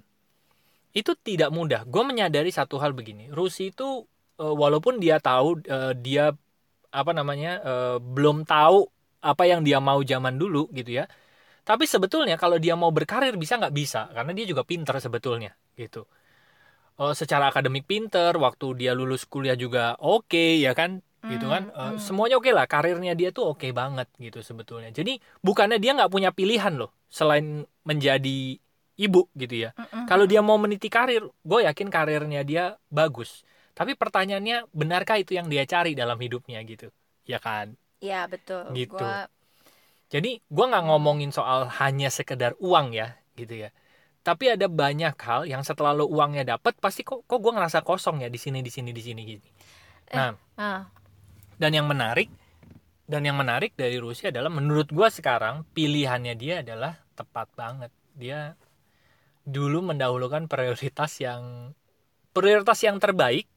Itu 0.95 1.11
tidak 1.19 1.51
mudah. 1.51 1.83
Gue 1.85 2.03
menyadari 2.07 2.49
satu 2.55 2.79
hal 2.79 2.95
begini, 2.95 3.27
Rusi 3.29 3.71
itu 3.75 4.07
eh, 4.39 4.55
walaupun 4.55 4.97
dia 5.03 5.19
tahu 5.19 5.59
eh, 5.67 5.93
dia 5.99 6.31
apa 6.95 7.11
namanya 7.11 7.51
eh, 7.63 7.97
belum 7.99 8.47
tahu 8.47 8.87
apa 9.25 9.43
yang 9.49 9.61
dia 9.67 9.79
mau 9.83 9.99
zaman 10.05 10.39
dulu 10.39 10.71
gitu 10.71 11.03
ya. 11.03 11.05
Tapi 11.65 11.85
sebetulnya 11.89 12.35
kalau 12.39 12.57
dia 12.61 12.75
mau 12.79 12.91
berkarir 12.93 13.35
bisa 13.37 13.59
nggak 13.59 13.75
bisa 13.75 14.01
karena 14.15 14.31
dia 14.37 14.45
juga 14.47 14.63
pinter 14.63 14.95
sebetulnya 15.03 15.51
gitu. 15.77 16.07
Eh, 16.95 17.11
secara 17.11 17.51
akademik 17.51 17.83
pinter, 17.83 18.31
waktu 18.39 18.67
dia 18.79 18.91
lulus 18.95 19.27
kuliah 19.27 19.59
juga 19.59 19.99
oke 19.99 20.63
ya 20.63 20.71
kan 20.71 21.03
gitu 21.25 21.49
kan 21.49 21.73
Hmm, 21.73 21.97
hmm. 21.97 21.99
semuanya 21.99 22.37
oke 22.37 22.53
lah 22.53 22.69
karirnya 22.69 23.17
dia 23.17 23.33
tuh 23.33 23.57
oke 23.57 23.65
banget 23.73 24.05
gitu 24.21 24.45
sebetulnya 24.45 24.93
jadi 24.93 25.17
bukannya 25.41 25.81
dia 25.81 25.97
nggak 25.97 26.13
punya 26.13 26.29
pilihan 26.29 26.77
loh 26.77 26.93
selain 27.09 27.65
menjadi 27.81 28.61
ibu 28.99 29.19
gitu 29.41 29.55
ya. 29.65 29.69
Mm-mm. 29.79 30.05
kalau 30.09 30.25
dia 30.31 30.39
mau 30.45 30.57
meniti 30.61 30.87
karir 30.91 31.21
gue 31.49 31.59
yakin 31.67 31.87
karirnya 31.95 32.41
dia 32.49 32.63
bagus. 32.91 33.43
Tapi 33.77 33.91
pertanyaannya 33.99 34.71
benarkah 34.71 35.17
itu 35.19 35.35
yang 35.39 35.47
dia 35.53 35.63
cari 35.67 35.91
dalam 35.99 36.17
hidupnya 36.23 36.59
gitu? 36.63 36.87
Ya 37.27 37.37
kan? 37.43 37.75
Ya 38.01 38.27
betul. 38.31 38.63
Gitu. 38.75 38.93
Gua- 38.93 39.27
jadi 40.13 40.39
gue 40.39 40.65
nggak 40.69 40.85
ngomongin 40.87 41.31
soal 41.33 41.67
hanya 41.81 42.07
sekedar 42.13 42.53
uang 42.61 42.93
ya 42.95 43.17
gitu 43.39 43.67
ya. 43.67 43.69
Tapi 44.27 44.45
ada 44.55 44.67
banyak 44.67 45.15
hal 45.27 45.41
yang 45.47 45.63
setelah 45.65 45.93
lo 45.97 46.05
uangnya 46.11 46.43
dapat 46.57 46.75
pasti 46.83 47.01
kok 47.07 47.23
kok 47.29 47.39
gue 47.41 47.53
ngerasa 47.55 47.81
kosong 47.87 48.21
ya 48.25 48.29
di 48.29 48.39
sini 48.41 48.59
di 48.65 48.71
sini 48.73 48.91
di 48.91 49.03
sini 49.03 49.21
gitu 49.25 49.47
nah 50.13 50.33
ah, 50.57 50.85
dan 51.55 51.71
yang 51.75 51.87
menarik 51.87 52.27
dan 53.07 53.21
yang 53.27 53.37
menarik 53.37 53.73
dari 53.77 53.97
Rusia 54.01 54.31
adalah 54.33 54.49
menurut 54.53 54.89
gua 54.91 55.09
sekarang 55.13 55.63
pilihannya 55.75 56.33
dia 56.39 56.61
adalah 56.65 56.97
tepat 57.17 57.47
banget. 57.53 57.91
Dia 58.17 58.55
dulu 59.45 59.85
mendahulukan 59.85 60.49
prioritas 60.49 61.21
yang 61.21 61.71
prioritas 62.33 62.81
yang 62.83 62.97
terbaik 62.99 63.47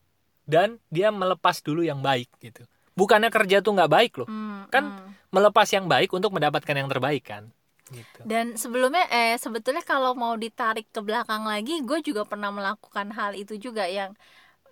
dan 0.45 0.79
dia 0.89 1.09
melepas 1.11 1.61
dulu 1.61 1.83
yang 1.83 2.01
baik 2.01 2.29
gitu 2.41 2.65
bukannya 2.95 3.29
kerja 3.29 3.61
tuh 3.61 3.73
nggak 3.77 3.93
baik 3.93 4.13
loh 4.21 4.29
Hmm, 4.29 4.69
Kan 4.69 4.85
hmm. 4.93 5.33
melepas 5.33 5.69
yang 5.73 5.89
baik 5.89 6.13
untuk 6.13 6.31
mendapatkan 6.37 6.77
yang 6.77 6.89
terbaik 6.89 7.25
kan 7.25 7.49
gitu 7.89 8.21
Dan 8.21 8.61
sebelumnya 8.61 9.09
eh 9.09 9.41
sebetulnya 9.41 9.81
kalau 9.81 10.13
mau 10.13 10.37
ditarik 10.37 10.85
ke 10.93 11.01
belakang 11.01 11.49
lagi, 11.49 11.81
gue 11.81 12.05
juga 12.05 12.29
pernah 12.29 12.53
melakukan 12.53 13.17
hal 13.17 13.33
itu 13.33 13.57
juga 13.57 13.89
yang 13.89 14.13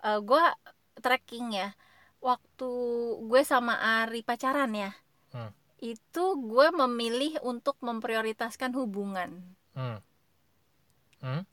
eh, 0.05 0.19
gue 0.21 0.43
trekking 1.01 1.57
ya. 1.57 1.73
Waktu 2.21 2.69
gue 3.25 3.41
sama 3.41 3.73
Ari 3.77 4.21
pacaran 4.21 4.69
ya, 4.73 4.93
Hmm. 5.33 5.49
itu 5.81 6.25
gue 6.37 6.67
memilih 6.73 7.41
untuk 7.41 7.77
memprioritaskan 7.81 8.73
hubungan, 8.77 9.53
hmm. 9.73 9.97
Hmm? 11.19 11.43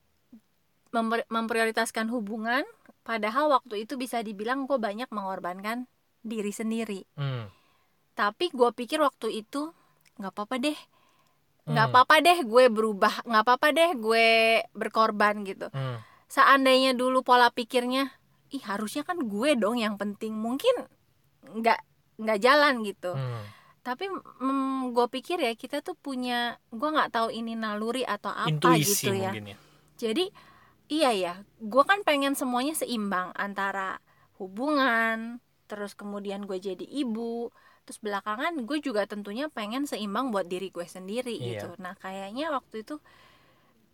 Memper- 0.90 1.26
memprioritaskan 1.26 2.06
hubungan. 2.09 2.62
Padahal 3.02 3.50
waktu 3.50 3.85
itu 3.85 3.94
bisa 3.94 4.21
dibilang 4.21 4.64
gue 4.64 4.78
banyak 4.78 5.11
mengorbankan 5.11 5.85
diri 6.21 6.50
sendiri. 6.50 7.04
Hmm. 7.14 7.50
Tapi 8.14 8.49
gue 8.49 8.71
pikir 8.71 8.99
waktu 8.99 9.42
itu 9.42 9.75
nggak 10.14 10.30
apa-apa 10.30 10.56
deh, 10.59 10.78
nggak 11.64 11.85
Hmm. 11.85 11.92
apa-apa 11.92 12.14
deh 12.21 12.38
gue 12.42 12.64
berubah, 12.68 13.14
nggak 13.25 13.42
apa-apa 13.42 13.68
deh 13.71 13.90
gue 13.94 14.26
berkorban 14.73 15.44
gitu. 15.44 15.68
Hmm. 15.71 16.00
seandainya 16.26 16.90
dulu 16.92 17.23
pola 17.23 17.47
pikirnya 17.49 18.11
ih 18.50 18.59
harusnya 18.61 19.06
kan 19.06 19.23
gue 19.23 19.54
dong 19.54 19.78
yang 19.78 19.94
penting 19.94 20.35
mungkin 20.35 20.73
nggak 21.44 21.78
nggak 22.16 22.38
jalan 22.40 22.83
gitu 22.83 23.14
Hmm. 23.14 23.44
Tapi 23.85 24.09
mm, 24.09 24.97
gue 24.97 25.07
pikir 25.12 25.38
ya 25.38 25.53
kita 25.53 25.85
tuh 25.85 25.93
punya 25.95 26.57
gue 26.73 26.88
nggak 26.88 27.12
tahu 27.12 27.29
ini 27.29 27.53
naluri 27.53 28.00
atau 28.03 28.33
apa 28.33 28.49
intuisi 28.49 29.12
gitu 29.12 29.12
ya 29.12 29.31
ya. 29.31 29.57
Jadi 29.95 30.25
iya 30.88 31.11
ya 31.12 31.35
gue 31.61 31.85
kan 31.85 32.00
pengen 32.00 32.33
semuanya 32.33 32.73
seimbang 32.73 33.37
antara 33.37 34.00
hubungan 34.41 35.38
terus 35.69 35.93
kemudian 35.93 36.49
gue 36.49 36.57
jadi 36.57 36.85
ibu 36.85 37.53
terus 37.85 38.00
belakangan 38.00 38.64
gue 38.64 38.81
juga 38.81 39.05
tentunya 39.05 39.53
pengen 39.53 39.85
seimbang 39.85 40.33
buat 40.33 40.49
diri 40.49 40.73
gue 40.73 40.88
sendiri 40.88 41.37
Iya. 41.37 41.45
gitu. 41.61 41.69
Nah 41.76 41.93
kayaknya 42.00 42.49
waktu 42.49 42.81
itu 42.88 42.97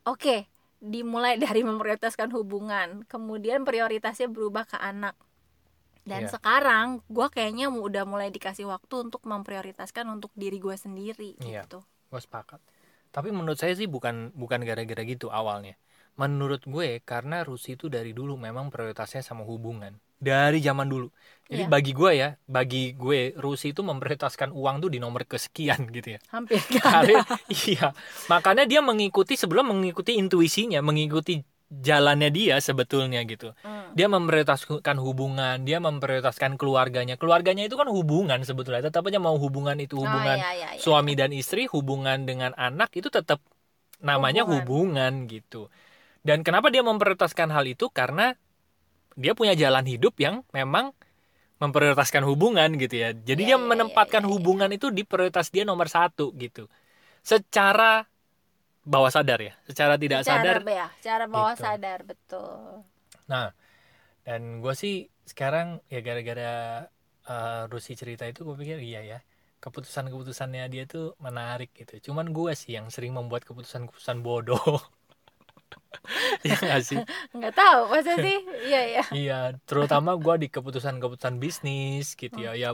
oke 0.06 0.46
dimulai 0.80 1.34
dari 1.44 1.66
memprioritaskan 1.66 2.30
hubungan 2.30 3.02
kemudian 3.10 3.66
prioritasnya 3.66 4.30
berubah 4.30 4.64
ke 4.70 4.78
anak 4.78 5.18
dan 6.04 6.26
Iya. 6.26 6.32
sekarang 6.32 6.86
gue 7.06 7.26
kayaknya 7.28 7.68
udah 7.68 8.04
mulai 8.08 8.28
dikasih 8.28 8.66
waktu 8.66 9.10
untuk 9.10 9.22
memprioritaskan 9.22 10.08
untuk 10.08 10.32
diri 10.34 10.56
gue 10.56 10.74
sendiri 10.74 11.36
Iya. 11.40 11.64
gitu 11.68 11.84
gue 11.84 12.20
sepakat 12.20 12.60
tapi 13.10 13.28
menurut 13.30 13.58
saya 13.58 13.74
sih 13.74 13.90
bukan 13.90 14.30
bukan 14.32 14.62
gara-gara 14.62 15.02
gitu 15.02 15.28
awalnya 15.28 15.74
menurut 16.14 16.62
gue 16.66 17.00
karena 17.02 17.42
Rusi 17.42 17.74
itu 17.74 17.86
dari 17.88 18.12
dulu 18.12 18.36
memang 18.36 18.68
prioritasnya 18.68 19.22
sama 19.22 19.46
hubungan 19.46 19.96
dari 20.20 20.60
zaman 20.60 20.84
dulu 20.84 21.08
jadi 21.48 21.64
Iya. 21.64 21.72
bagi 21.72 21.92
gue 21.96 22.10
ya 22.12 22.28
bagi 22.44 22.82
gue 22.94 23.34
Rusi 23.40 23.72
itu 23.72 23.80
memprioritaskan 23.82 24.52
uang 24.52 24.84
tuh 24.84 24.90
di 24.92 24.98
nomor 25.00 25.24
kesekian 25.24 25.88
gitu 25.90 26.14
ya 26.14 26.20
hampir 26.28 26.60
gak 26.60 26.84
ada. 26.84 26.92
Tapi, 27.02 27.14
iya 27.72 27.86
makanya 28.28 28.64
dia 28.68 28.80
mengikuti 28.84 29.34
sebelum 29.34 29.72
mengikuti 29.72 30.14
intuisinya 30.20 30.78
mengikuti 30.84 31.40
jalannya 31.70 32.34
dia 32.34 32.58
sebetulnya 32.58 33.22
gitu 33.22 33.54
Hmm. 33.62 33.94
dia 33.94 34.10
memprioritaskan 34.10 34.98
hubungan 34.98 35.62
dia 35.62 35.78
memprioritaskan 35.78 36.58
keluarganya 36.58 37.14
keluarganya 37.14 37.62
itu 37.70 37.78
kan 37.78 37.86
hubungan 37.86 38.42
sebetulnya 38.42 38.90
tetap 38.90 39.06
aja 39.06 39.22
mau 39.22 39.38
hubungan 39.38 39.78
itu 39.78 39.94
hubungan 39.94 40.34
Oh, 40.34 40.42
iya, 40.42 40.50
iya, 40.58 40.68
iya. 40.74 40.82
suami 40.82 41.14
dan 41.14 41.30
istri 41.30 41.70
hubungan 41.70 42.26
dengan 42.26 42.50
anak 42.58 42.90
itu 42.98 43.06
tetap 43.06 43.38
namanya 44.02 44.42
hubungan. 44.42 45.22
Hubungan. 45.24 45.30
gitu 45.30 45.70
dan 46.26 46.42
kenapa 46.42 46.74
dia 46.74 46.82
memprioritaskan 46.82 47.54
hal 47.54 47.64
itu 47.70 47.86
karena 47.94 48.34
dia 49.14 49.32
punya 49.38 49.54
jalan 49.54 49.86
hidup 49.86 50.18
yang 50.18 50.42
memang 50.50 50.90
memprioritaskan 51.62 52.24
hubungan 52.26 52.74
gitu 52.82 52.98
ya 52.98 53.14
jadi 53.14 53.42
Iya, 53.46 53.48
dia 53.54 53.58
iya, 53.60 53.62
menempatkan 53.62 54.22
iya, 54.24 54.28
iya, 54.28 54.32
hubungan 54.34 54.70
itu 54.74 54.90
di 54.90 55.06
prioritas 55.06 55.54
dia 55.54 55.62
nomor 55.62 55.86
satu 55.86 56.34
gitu 56.34 56.66
secara 57.22 58.09
bawah 58.84 59.10
sadar 59.12 59.38
ya 59.42 59.52
secara 59.68 59.94
tidak 60.00 60.22
Secara 60.24 60.28
sadar 60.28 60.58
ya, 60.78 60.86
secara 60.98 61.24
bawah 61.34 61.54
Gitu. 61.54 61.64
sadar 61.64 61.98
betul. 62.10 62.84
Nah, 63.32 63.46
dan 64.26 64.42
gue 64.64 64.74
sih 64.82 64.94
sekarang 65.32 65.68
ya 65.92 66.00
gara-gara 66.06 66.50
eh, 67.30 67.62
Rusi 67.72 67.92
cerita 68.00 68.24
itu 68.32 68.40
gue 68.48 68.56
pikir 68.62 68.78
iya 68.88 69.00
ya 69.12 69.18
keputusan-keputusannya 69.64 70.64
dia 70.74 70.84
tuh 70.94 71.04
menarik 71.26 71.70
gitu. 71.80 71.94
Cuman 72.12 72.26
gue 72.36 72.52
sih 72.60 72.72
yang 72.78 72.86
sering 72.94 73.12
membuat 73.18 73.42
keputusan-keputusan 73.48 74.18
bodoh. 74.26 74.62
ya 76.46 76.56
gak 76.60 76.82
sih? 76.84 77.00
Nggak 77.36 77.54
tahu 77.56 77.80
masa 77.92 78.12
sih? 78.20 78.36
Iya 78.66 78.80
iya. 78.90 79.02
Iya, 79.10 79.34
terutama 79.68 80.10
gue 80.24 80.34
di 80.42 80.48
keputusan-keputusan 80.54 81.34
bisnis 81.42 82.06
gitu 82.14 82.36
ya. 82.46 82.50
Ya, 82.62 82.68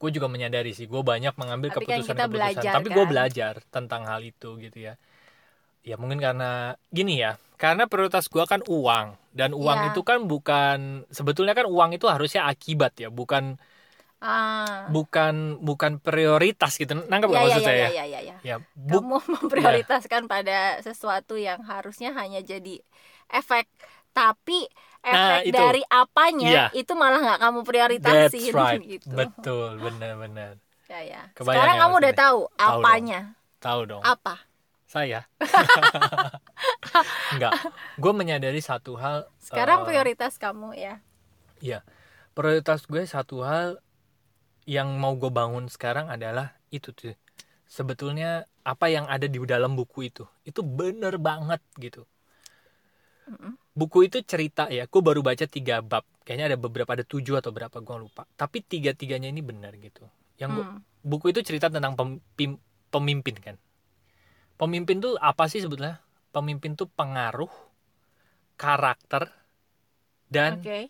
gue 0.00 0.10
juga 0.16 0.28
menyadari 0.34 0.70
sih, 0.78 0.86
gue 0.92 1.02
banyak 1.12 1.34
mengambil 1.40 1.70
Tapi 1.70 1.84
kan 1.88 2.00
keputusan-keputusan. 2.04 2.32
belajar, 2.34 2.74
Tapi 2.74 2.88
gue 2.96 3.04
kan? 3.04 3.12
belajar 3.12 3.54
tentang 3.74 4.02
hal 4.10 4.20
itu 4.24 4.48
gitu 4.64 4.78
ya. 4.88 4.94
Ya 5.82 5.98
mungkin 5.98 6.18
karena 6.18 6.78
gini 6.88 7.18
ya, 7.18 7.34
karena 7.58 7.90
prioritas 7.90 8.26
gue 8.26 8.44
kan 8.46 8.62
uang 8.62 9.18
dan 9.34 9.50
uang 9.50 9.78
Iya. 9.82 9.88
itu 9.90 10.00
kan 10.02 10.22
bukan 10.24 11.02
sebetulnya 11.10 11.52
kan 11.52 11.66
uang 11.66 11.90
itu 11.92 12.06
harusnya 12.06 12.46
akibat 12.46 12.94
ya, 12.96 13.10
bukan 13.10 13.58
Ah. 14.22 14.86
bukan 14.86 15.58
bukan 15.58 15.98
prioritas 15.98 16.78
gitu. 16.78 16.94
Nangkep 16.94 17.26
Iya 17.26 17.34
nggak 17.34 17.42
iya 17.42 17.50
maksud 17.50 17.62
iya 17.62 17.66
saya? 17.66 17.86
iya 17.90 18.04
iya. 18.06 18.20
iya. 18.22 18.36
Ya, 18.40 18.56
bu- 18.78 19.02
Kamu 19.02 19.18
memprioritaskan 19.42 20.30
pada 20.30 20.78
sesuatu 20.78 21.34
yang 21.34 21.66
harusnya 21.66 22.14
hanya 22.14 22.38
jadi 22.38 22.78
efek, 23.26 23.66
tapi 24.12 24.70
Nah, 25.02 25.42
efek 25.42 25.50
itu. 25.50 25.58
dari 25.58 25.82
apanya 25.90 26.46
Iya. 26.46 26.64
itu 26.78 26.94
malah 26.94 27.18
nggak 27.18 27.40
kamu 27.42 27.58
that's 27.58 27.66
prioritasin 27.66 28.54
right, 28.54 28.78
gitu. 28.94 29.10
betul, 29.10 29.82
benar-benar. 29.82 30.62
Ya 30.86 31.02
ya. 31.02 31.22
Kebayang 31.34 31.58
Sekarang 31.58 31.74
ya 31.74 31.82
kamu 31.82 31.94
udah 31.98 32.14
tahu 32.14 32.38
Tahu 32.46 32.54
dong. 32.54 32.78
apanya? 32.78 33.20
Tahu 33.58 33.80
dong. 33.90 34.02
Apa? 34.06 34.34
Saya. 34.92 35.24
Enggak. 37.32 37.52
Gue 37.96 38.12
menyadari 38.12 38.60
satu 38.60 39.00
hal. 39.00 39.24
Sekarang 39.40 39.82
eh, 39.82 39.86
prioritas 39.88 40.36
kamu 40.36 40.76
ya. 40.76 41.00
Iya. 41.64 41.80
Prioritas 42.36 42.84
gue 42.84 43.00
satu 43.08 43.40
hal 43.40 43.80
yang 44.68 44.92
mau 45.00 45.16
gue 45.16 45.32
bangun 45.32 45.64
sekarang 45.72 46.12
adalah 46.12 46.60
itu 46.68 46.92
tuh. 46.92 47.16
Sebetulnya 47.64 48.44
apa 48.68 48.92
yang 48.92 49.08
ada 49.08 49.24
di 49.24 49.40
dalam 49.48 49.72
buku 49.72 50.12
itu, 50.12 50.28
itu 50.44 50.60
bener 50.60 51.16
banget 51.16 51.64
gitu. 51.80 52.04
Mm-mm. 53.32 53.56
Buku 53.72 54.12
itu 54.12 54.20
cerita 54.20 54.68
ya, 54.68 54.84
gue 54.84 55.00
baru 55.00 55.24
baca 55.24 55.48
tiga 55.48 55.80
bab. 55.80 56.04
Kayaknya 56.22 56.52
ada 56.52 56.58
beberapa, 56.60 56.90
ada 56.92 57.02
tujuh 57.02 57.40
atau 57.40 57.48
berapa, 57.48 57.72
gue 57.80 57.96
lupa. 57.96 58.28
Tapi 58.36 58.60
tiga-tiganya 58.60 59.32
ini 59.32 59.40
bener 59.40 59.72
gitu. 59.80 60.04
Yang 60.36 60.50
gua- 60.52 60.68
Hmm. 60.68 60.80
buku 61.00 61.32
itu 61.32 61.40
cerita 61.40 61.72
tentang 61.72 61.96
pem- 61.96 62.60
pemimpin 62.92 63.36
kan. 63.40 63.56
Pemimpin 64.62 65.02
tuh 65.02 65.18
apa 65.18 65.50
sih 65.50 65.58
sebetulnya? 65.58 65.98
Pemimpin 66.30 66.78
tuh 66.78 66.86
pengaruh, 66.86 67.50
karakter, 68.54 69.26
dan 70.32 70.62
Oke. 70.62 70.88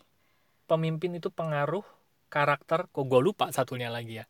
pemimpin 0.69 1.19
itu 1.19 1.27
pengaruh 1.27 1.83
karakter 2.31 2.87
kok 2.87 3.03
gue 3.03 3.19
lupa 3.19 3.51
satunya 3.51 3.91
lagi 3.91 4.23
ya 4.23 4.25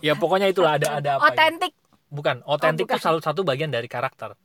ya 0.00 0.14
pokoknya 0.16 0.48
itulah 0.48 0.78
ada 0.78 1.02
ada 1.02 1.10
apa 1.18 1.28
gitu. 1.28 1.36
Otentik. 1.36 1.72
bukan 2.08 2.36
otentik 2.46 2.86
bukan. 2.86 2.96
itu 2.96 3.04
salah 3.04 3.20
satu 3.20 3.42
bagian 3.44 3.68
dari 3.68 3.90
karakter 3.90 4.38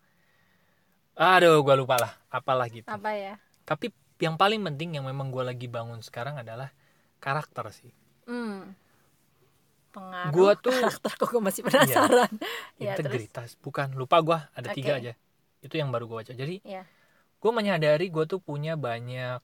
aduh 1.15 1.63
gue 1.63 1.75
lupa 1.79 1.95
lah 2.01 2.12
apalah 2.27 2.67
gitu 2.67 2.89
Apa 2.89 3.15
ya? 3.15 3.39
tapi 3.63 3.93
yang 4.19 4.36
paling 4.36 4.60
penting 4.65 5.00
yang 5.00 5.05
memang 5.07 5.31
gue 5.31 5.45
lagi 5.45 5.69
bangun 5.72 6.03
sekarang 6.03 6.39
adalah 6.39 6.72
karakter 7.19 7.67
sih. 7.72 7.91
Pengaruh. 9.95 10.31
gue 10.35 10.51
tuh 10.59 10.73
karakter 10.83 11.11
kok 11.15 11.29
gue 11.29 11.41
masih 11.41 11.61
penasaran. 11.63 12.31
ya 12.75 12.93
terus. 12.93 13.07
integritas 13.07 13.49
bukan 13.57 13.95
lupa 13.95 14.19
gue 14.19 14.37
ada 14.51 14.67
tiga 14.69 14.93
Oke. 14.93 14.99
aja 15.01 15.13
itu 15.63 15.75
yang 15.75 15.89
baru 15.89 16.05
gue 16.05 16.17
baca 16.21 16.33
jadi 16.35 16.59
Ya. 16.61 16.83
gue 17.39 17.51
menyadari 17.51 18.11
gue 18.11 18.25
tuh 18.25 18.37
punya 18.37 18.75
banyak 18.75 19.39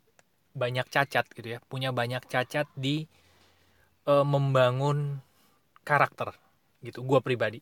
banyak 0.52 0.86
cacat 0.86 1.26
gitu 1.32 1.48
ya 1.48 1.60
punya 1.66 1.90
banyak 1.90 2.20
cacat 2.26 2.68
di 2.76 3.08
eh, 4.04 4.26
membangun 4.28 5.24
karakter 5.82 6.36
gitu 6.82 7.02
gue 7.02 7.20
pribadi 7.20 7.60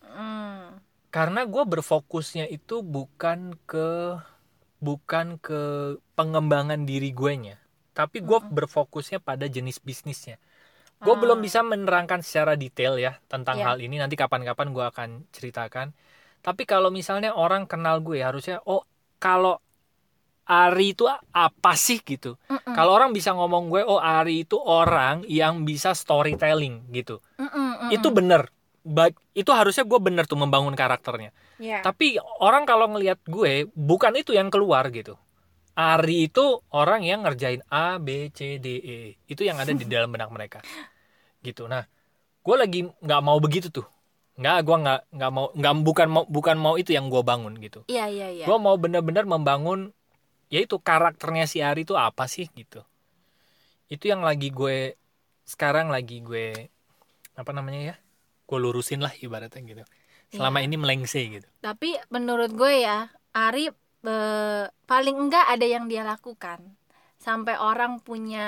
Hmm. 0.00 0.80
karena 1.10 1.44
gue 1.44 1.62
berfokusnya 1.62 2.48
itu 2.48 2.80
bukan 2.80 3.54
ke 3.68 4.16
bukan 4.78 5.36
ke 5.36 5.60
pengembangan 6.14 6.82
diri 6.82 7.12
gue 7.12 7.32
nya 7.36 7.56
tapi 7.92 8.22
gue 8.22 8.38
Mm-mm. 8.40 8.54
berfokusnya 8.54 9.18
pada 9.18 9.44
jenis 9.44 9.78
bisnisnya 9.78 10.40
gue 10.98 11.14
Ah. 11.14 11.20
belum 11.20 11.38
bisa 11.38 11.62
menerangkan 11.62 12.20
secara 12.20 12.58
detail 12.58 12.98
ya 12.98 13.18
tentang 13.26 13.62
Iya. 13.62 13.66
hal 13.70 13.76
ini 13.78 13.96
nanti 13.96 14.14
kapan-kapan 14.14 14.74
gue 14.74 14.84
akan 14.84 15.08
ceritakan 15.30 15.94
tapi 16.38 16.62
kalau 16.64 16.90
misalnya 16.90 17.34
orang 17.34 17.66
kenal 17.66 18.02
gue 18.02 18.18
harusnya 18.18 18.58
oh 18.64 18.82
kalau 19.18 19.58
Ari 20.48 20.96
itu 20.96 21.04
apa 21.28 21.76
sih 21.76 22.00
gitu. 22.00 22.40
Mm-mm. 22.48 22.72
Kalau 22.72 22.96
orang 22.96 23.12
bisa 23.12 23.36
ngomong 23.36 23.68
gue, 23.68 23.84
oh 23.84 24.00
Ari 24.00 24.48
itu 24.48 24.56
orang 24.56 25.20
yang 25.28 25.68
bisa 25.68 25.92
storytelling 25.92 26.88
gitu. 26.88 27.20
Mm-mm, 27.36 27.52
mm-mm. 27.52 27.88
Itu 27.92 28.08
bener. 28.08 28.48
Ba- 28.80 29.12
itu 29.36 29.50
harusnya 29.52 29.84
gue 29.84 30.00
bener 30.00 30.24
tuh 30.24 30.40
membangun 30.40 30.72
karakternya. 30.72 31.36
Iya. 31.60 31.84
Tapi 31.84 32.16
orang 32.40 32.64
kalau 32.64 32.88
ngelihat 32.88 33.20
gue, 33.28 33.68
bukan 33.76 34.16
itu 34.16 34.32
yang 34.32 34.48
keluar 34.48 34.88
gitu. 34.88 35.20
Ari 35.78 36.26
itu 36.26 36.58
orang 36.74 37.06
yang 37.06 37.22
ngerjain 37.22 37.62
A, 37.70 38.02
B, 38.02 38.34
C, 38.34 38.58
D, 38.58 38.66
E. 38.82 38.98
Itu 39.30 39.46
yang 39.46 39.62
ada 39.62 39.70
di 39.70 39.86
dalam 39.94 40.10
benak 40.10 40.26
mereka. 40.34 40.58
Gitu. 41.38 41.70
Nah, 41.70 41.86
gue 42.42 42.56
lagi 42.58 42.82
nggak 42.82 43.22
mau 43.22 43.38
begitu 43.38 43.70
tuh. 43.70 43.86
Nggak, 44.42 44.58
gue 44.66 44.76
nggak 44.82 45.00
nggak 45.14 45.30
mau 45.30 45.46
nggak 45.54 45.74
bukan 45.86 46.08
mau 46.10 46.24
bukan 46.26 46.56
mau 46.58 46.74
itu 46.74 46.90
yang 46.90 47.06
gue 47.06 47.22
bangun 47.22 47.54
gitu. 47.62 47.86
Iya 47.86 48.10
iya 48.10 48.26
iya. 48.34 48.46
Gue 48.50 48.58
mau 48.58 48.74
bener-bener 48.74 49.22
membangun 49.22 49.94
yaitu 50.50 50.82
karakternya 50.82 51.46
si 51.46 51.62
Ari 51.62 51.86
itu 51.86 51.94
apa 51.94 52.26
sih 52.26 52.50
gitu. 52.58 52.82
Itu 53.86 54.10
yang 54.10 54.26
lagi 54.26 54.50
gue 54.50 54.98
sekarang 55.46 55.94
lagi 55.94 56.18
gue 56.26 56.74
apa 57.38 57.50
namanya 57.54 57.94
ya? 57.94 57.96
Gue 58.50 58.58
lurusin 58.58 58.98
lah 58.98 59.14
ibaratnya 59.14 59.62
gitu. 59.62 59.82
Selama 60.34 60.58
ini 60.58 60.74
melengse 60.74 61.22
gitu. 61.22 61.46
Tapi 61.62 61.96
menurut 62.10 62.50
gue 62.52 62.84
ya, 62.84 63.08
Ari 63.32 63.70
eh, 64.06 64.64
paling 64.86 65.16
enggak 65.18 65.44
ada 65.48 65.66
yang 65.66 65.84
dia 65.90 66.02
lakukan 66.06 66.60
sampai 67.18 67.58
orang 67.58 67.98
punya 67.98 68.46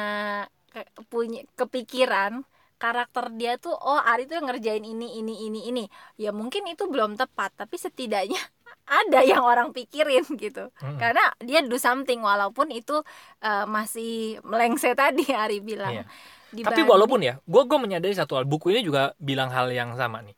ke- 0.70 0.86
punya 1.10 1.42
kepikiran 1.58 2.46
karakter 2.80 3.28
dia 3.36 3.60
tuh 3.60 3.74
oh 3.76 4.00
Ari 4.00 4.24
tuh 4.24 4.40
ngerjain 4.40 4.80
ini 4.82 5.20
ini 5.20 5.44
ini 5.46 5.60
ini 5.68 5.84
ya 6.16 6.30
mungkin 6.32 6.64
itu 6.64 6.88
belum 6.88 7.18
tepat 7.18 7.52
tapi 7.58 7.76
setidaknya 7.76 8.40
ada 9.00 9.20
yang 9.26 9.42
orang 9.44 9.70
pikirin 9.76 10.24
gitu 10.38 10.70
Mm-mm. 10.80 10.96
karena 10.96 11.20
dia 11.44 11.60
do 11.66 11.76
something 11.76 12.22
walaupun 12.24 12.72
itu 12.72 13.02
eh, 13.42 13.66
masih 13.68 14.40
melengse 14.46 14.94
tadi 14.98 15.28
Ari 15.28 15.60
bilang 15.60 15.92
Iya. 15.92 16.04
Tapi 16.50 16.56
Dibanding- 16.82 16.90
walaupun 16.90 17.20
ya, 17.22 17.38
gue 17.46 17.62
gue 17.62 17.78
menyadari 17.78 18.10
satu 18.10 18.34
hal. 18.34 18.42
Buku 18.42 18.74
ini 18.74 18.82
juga 18.82 19.14
bilang 19.22 19.54
hal 19.54 19.70
yang 19.70 19.94
sama 19.94 20.18
nih. 20.18 20.34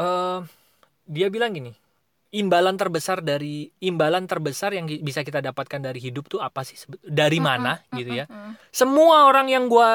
Eh, 0.00 0.38
dia 1.04 1.26
bilang 1.28 1.52
gini, 1.52 1.76
imbalan 2.30 2.78
terbesar 2.78 3.20
dari 3.22 3.70
imbalan 3.82 4.26
terbesar 4.26 4.70
yang 4.74 4.86
bisa 4.86 5.26
kita 5.26 5.42
dapatkan 5.42 5.82
dari 5.82 5.98
hidup 5.98 6.30
tuh 6.30 6.38
apa 6.38 6.62
sih? 6.62 6.78
Dari 7.02 7.38
mana 7.42 7.82
gitu 7.94 8.10
ya? 8.10 8.26
Mm-mm, 8.30 8.54
Semua 8.70 9.26
orang 9.26 9.50
yang 9.50 9.66
gue 9.66 9.90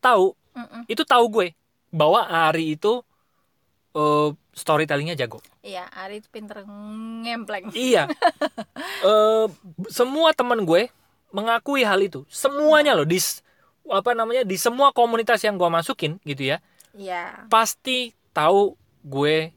tahu 0.00 0.32
mm-mm. 0.56 0.82
itu 0.88 1.02
tahu 1.04 1.24
gue 1.28 1.46
bahwa 1.92 2.24
Ari 2.26 2.74
itu 2.76 3.04
eh, 3.94 4.30
storytellingnya 4.54 5.18
jago. 5.18 5.42
iya 5.64 5.86
Ari 5.92 6.20
itu 6.22 6.28
pinter 6.30 6.62
ngempleng 6.66 7.70
Iya. 7.72 8.08
Eh, 9.04 9.46
semua 9.92 10.32
teman 10.32 10.64
gue 10.64 10.88
mengakui 11.28 11.84
hal 11.84 12.00
itu. 12.00 12.24
Semuanya 12.32 12.96
loh 12.96 13.04
di 13.04 13.20
apa 13.84 14.16
namanya 14.16 14.48
di 14.48 14.56
semua 14.56 14.96
komunitas 14.96 15.44
yang 15.44 15.60
gue 15.60 15.68
masukin 15.68 16.16
gitu 16.24 16.56
ya 16.56 16.58
iya 16.96 17.44
pasti 17.52 18.16
tahu 18.32 18.72
gue 19.04 19.52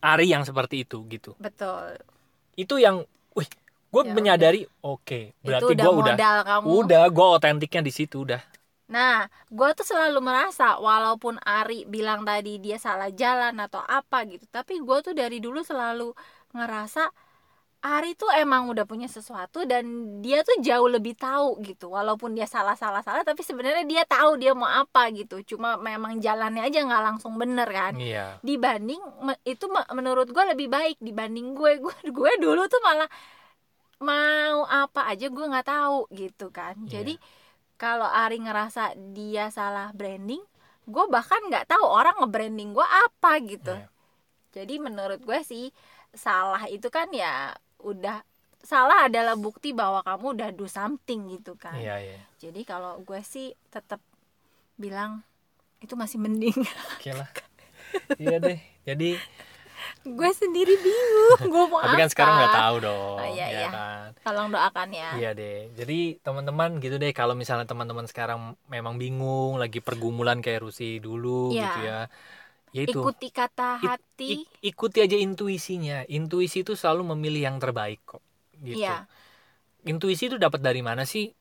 Ari 0.00 0.32
yang 0.32 0.42
seperti 0.48 0.84
itu 0.88 1.04
gitu. 1.12 1.36
betul 1.36 1.96
Itu 2.56 2.76
yang, 2.76 3.04
wih, 3.36 3.48
gue 3.92 4.02
Ya 4.04 4.12
menyadari, 4.12 4.60
oke, 4.80 5.36
berarti 5.44 5.72
itu 5.72 5.76
udah 5.76 5.84
gue 5.84 5.94
udah, 6.00 6.16
kamu 6.44 6.66
udah, 6.66 7.02
gue 7.08 7.26
otentiknya 7.36 7.82
di 7.84 7.92
situ 7.92 8.16
udah. 8.24 8.40
Nah, 8.90 9.30
gue 9.46 9.68
tuh 9.78 9.86
selalu 9.86 10.18
merasa 10.18 10.74
walaupun 10.82 11.38
Ari 11.46 11.86
bilang 11.86 12.26
tadi 12.26 12.58
dia 12.58 12.74
salah 12.74 13.06
jalan 13.14 13.54
atau 13.62 13.78
apa 13.86 14.26
gitu, 14.26 14.42
tapi 14.50 14.82
gue 14.82 14.98
tuh 15.06 15.14
dari 15.14 15.38
dulu 15.38 15.62
selalu 15.62 16.10
ngerasa 16.50 17.06
Ari 17.80 18.12
tuh 18.12 18.28
emang 18.28 18.68
udah 18.68 18.84
punya 18.84 19.08
sesuatu 19.08 19.64
dan 19.64 19.84
dia 20.20 20.44
tuh 20.44 20.60
jauh 20.60 20.84
lebih 20.84 21.16
tahu 21.16 21.64
gitu. 21.64 21.88
Walaupun 21.88 22.36
dia 22.36 22.44
salah 22.44 22.76
salah 22.76 23.00
salah, 23.00 23.24
tapi 23.24 23.40
sebenarnya 23.40 23.88
dia 23.88 24.04
tahu 24.04 24.36
dia 24.36 24.52
mau 24.52 24.68
apa 24.68 25.08
gitu. 25.10 25.40
Cuma 25.42 25.80
memang 25.80 26.20
jalannya 26.20 26.68
aja 26.68 26.84
nggak 26.84 27.04
langsung 27.08 27.40
bener 27.40 27.64
kan. 27.64 27.96
Iya. 27.96 28.36
Dibanding 28.44 29.00
itu 29.48 29.64
me- 29.72 29.88
menurut 29.96 30.28
gue 30.28 30.44
lebih 30.52 30.68
baik 30.68 31.00
dibanding 31.00 31.56
gue. 31.56 31.80
Gue 31.80 31.96
gue 32.20 32.32
dulu 32.36 32.68
tuh 32.68 32.84
malah 32.84 33.08
mau 34.00 34.64
apa 34.64 35.08
aja 35.08 35.28
gue 35.28 35.46
nggak 35.48 35.68
tahu 35.68 36.08
gitu 36.12 36.52
kan. 36.52 36.76
Iya. 36.84 37.00
Jadi 37.00 37.14
kalau 37.80 38.04
Ari 38.04 38.44
ngerasa 38.44 38.92
dia 39.16 39.48
salah 39.48 39.88
branding 39.96 40.44
gue 40.84 41.04
bahkan 41.06 41.38
nggak 41.46 41.70
tahu 41.70 41.86
orang 41.86 42.18
nge-branding 42.18 42.74
gue 42.74 42.82
apa 42.82 43.38
gitu 43.40 43.70
Iya. 43.72 43.86
jadi 44.50 44.74
menurut 44.82 45.22
gue 45.22 45.38
sih 45.40 45.70
salah 46.10 46.66
itu 46.66 46.90
kan 46.90 47.06
ya 47.14 47.54
udah 47.82 48.22
salah 48.60 49.08
adalah 49.08 49.34
bukti 49.34 49.72
bahwa 49.72 50.04
kamu 50.04 50.36
udah 50.36 50.48
do 50.52 50.68
something 50.68 51.32
gitu 51.32 51.56
kan 51.56 51.80
Iya, 51.80 51.96
iya. 51.96 52.18
jadi 52.36 52.60
kalau 52.62 53.00
gue 53.00 53.20
sih 53.24 53.56
tetap 53.68 53.98
bilang 54.76 55.24
itu 55.80 55.96
masih 55.96 56.20
mending 56.20 56.56
Oke 56.96 57.12
lah. 57.16 57.28
iya 58.20 58.36
deh. 58.38 58.60
Jadi, 58.84 59.16
gue 60.04 60.30
sendiri 60.32 60.76
bingung 60.76 61.40
gue 61.52 61.64
mau 61.68 61.80
tapi 61.80 61.96
kan 61.96 62.06
apa 62.06 62.12
sekarang 62.12 62.34
udah 62.36 62.52
tahu 62.52 62.76
dong. 62.84 63.16
Oh, 63.16 63.28
iya, 63.32 63.46
ya 63.48 63.58
iya. 63.64 63.68
kan? 63.72 64.06
tolong 64.20 64.48
doakan 64.52 64.88
ya 64.92 65.10
Iya 65.16 65.30
deh. 65.32 65.58
Jadi 65.74 65.98
teman-teman 66.20 66.70
gitu 66.78 66.96
deh 66.96 67.12
kalau 67.12 67.32
misalnya 67.32 67.64
teman-teman 67.64 68.04
sekarang 68.04 68.56
memang 68.68 69.00
bingung 69.00 69.56
lagi 69.56 69.80
pergumulan 69.80 70.44
kayak 70.44 70.64
Rusi 70.64 71.00
dulu 71.00 71.52
Iya. 71.52 71.64
gitu 71.64 71.80
ya. 71.82 72.00
Ya 72.70 72.86
itu. 72.86 73.02
ikuti 73.02 73.28
kata 73.34 73.82
hati 73.82 74.46
ik- 74.46 74.50
ikuti 74.74 74.98
aja 75.02 75.16
intuisinya. 75.18 76.06
Intuisi 76.06 76.62
itu 76.62 76.78
selalu 76.78 77.14
memilih 77.16 77.50
yang 77.50 77.56
terbaik 77.58 77.98
kok. 78.06 78.22
Gitu. 78.62 78.78
Iya. 78.82 79.10
Intuisi 79.88 80.28
itu 80.30 80.36
dapat 80.36 80.60
dari 80.60 80.84
mana 80.84 81.02
sih? 81.08 81.32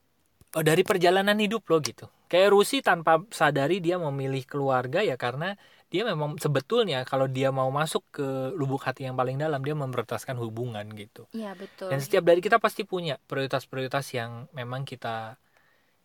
Oh, 0.58 0.66
dari 0.66 0.82
perjalanan 0.82 1.38
hidup 1.38 1.70
lo 1.70 1.78
gitu. 1.78 2.10
Kayak 2.26 2.50
Rusi 2.58 2.82
tanpa 2.82 3.22
sadari 3.30 3.78
dia 3.78 4.02
memilih 4.02 4.42
keluarga 4.50 5.06
ya 5.06 5.14
karena 5.14 5.54
dia 5.90 6.06
memang 6.06 6.38
sebetulnya 6.38 7.02
kalau 7.06 7.26
dia 7.26 7.50
mau 7.50 7.70
masuk 7.74 8.06
ke 8.14 8.54
lubuk 8.54 8.82
hati 8.86 9.06
yang 9.10 9.18
paling 9.18 9.38
dalam 9.38 9.62
dia 9.62 9.74
memprioritaskan 9.74 10.38
hubungan 10.38 10.86
gitu. 10.94 11.26
iya 11.34 11.58
betul 11.58 11.90
Dan 11.90 11.98
setiap 12.02 12.26
dari 12.26 12.42
kita 12.42 12.62
pasti 12.62 12.86
punya 12.86 13.18
prioritas-prioritas 13.30 14.06
yang 14.14 14.46
memang 14.54 14.86
kita 14.86 15.38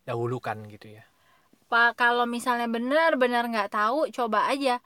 dahulukan 0.09 0.57
gitu 0.69 1.01
ya. 1.01 1.05
Pak 1.69 1.97
kalau 1.97 2.25
misalnya 2.29 2.69
benar-benar 2.69 3.49
nggak 3.49 3.73
tahu 3.73 4.09
coba 4.13 4.53
aja 4.53 4.81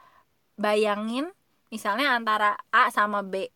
bayangin 0.58 1.30
misalnya 1.70 2.12
antara 2.12 2.58
A 2.68 2.90
sama 2.90 3.22
B 3.22 3.48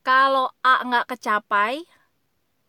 kalau 0.00 0.48
A 0.62 0.86
nggak 0.86 1.12
kecapai 1.12 1.82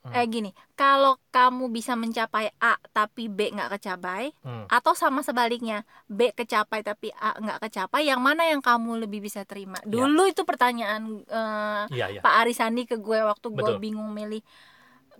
Hmm. 0.08 0.16
eh 0.16 0.24
gini 0.24 0.52
kalau 0.80 1.20
kamu 1.36 1.68
bisa 1.68 1.92
mencapai 2.00 2.48
A 2.64 2.80
tapi 2.96 3.28
B 3.28 3.52
nggak 3.52 3.76
kecapai 3.76 4.32
Hmm. 4.40 4.64
atau 4.72 4.96
sama 4.96 5.20
sebaliknya 5.20 5.84
B 6.08 6.32
kecapai 6.32 6.80
tapi 6.80 7.12
A 7.12 7.36
nggak 7.36 7.68
kecapai 7.68 8.08
yang 8.08 8.24
mana 8.24 8.48
yang 8.48 8.64
kamu 8.64 9.04
lebih 9.04 9.20
bisa 9.20 9.44
terima 9.44 9.84
Ya. 9.84 10.08
dulu 10.08 10.32
itu 10.32 10.48
pertanyaan 10.48 11.28
eh, 11.28 11.84
Iya, 11.92 12.06
iya. 12.08 12.22
Pak 12.24 12.36
Arisandi 12.40 12.88
ke 12.88 12.96
gue 12.96 13.20
waktu 13.20 13.52
gue 13.52 13.60
Betul. 13.60 13.84
bingung 13.84 14.16
milih 14.16 14.40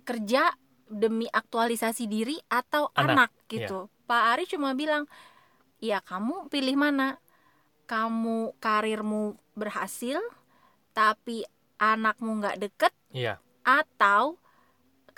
kerja 0.08 0.56
demi 0.88 1.28
aktualisasi 1.28 2.08
diri 2.08 2.40
atau 2.48 2.88
Anak, 2.96 3.28
anak, 3.28 3.30
gitu. 3.52 3.92
Pak 4.08 4.22
Ari 4.32 4.48
cuma 4.48 4.72
bilang, 4.72 5.04
"Ya 5.84 6.00
kamu 6.00 6.48
pilih 6.48 6.80
mana? 6.80 7.20
Kamu 7.88 8.52
karirmu 8.60 9.32
berhasil 9.56 10.20
tapi 10.92 11.42
anakmu 11.80 12.42
nggak 12.42 12.58
deket 12.60 12.92
Iya. 13.14 13.40
atau 13.64 14.36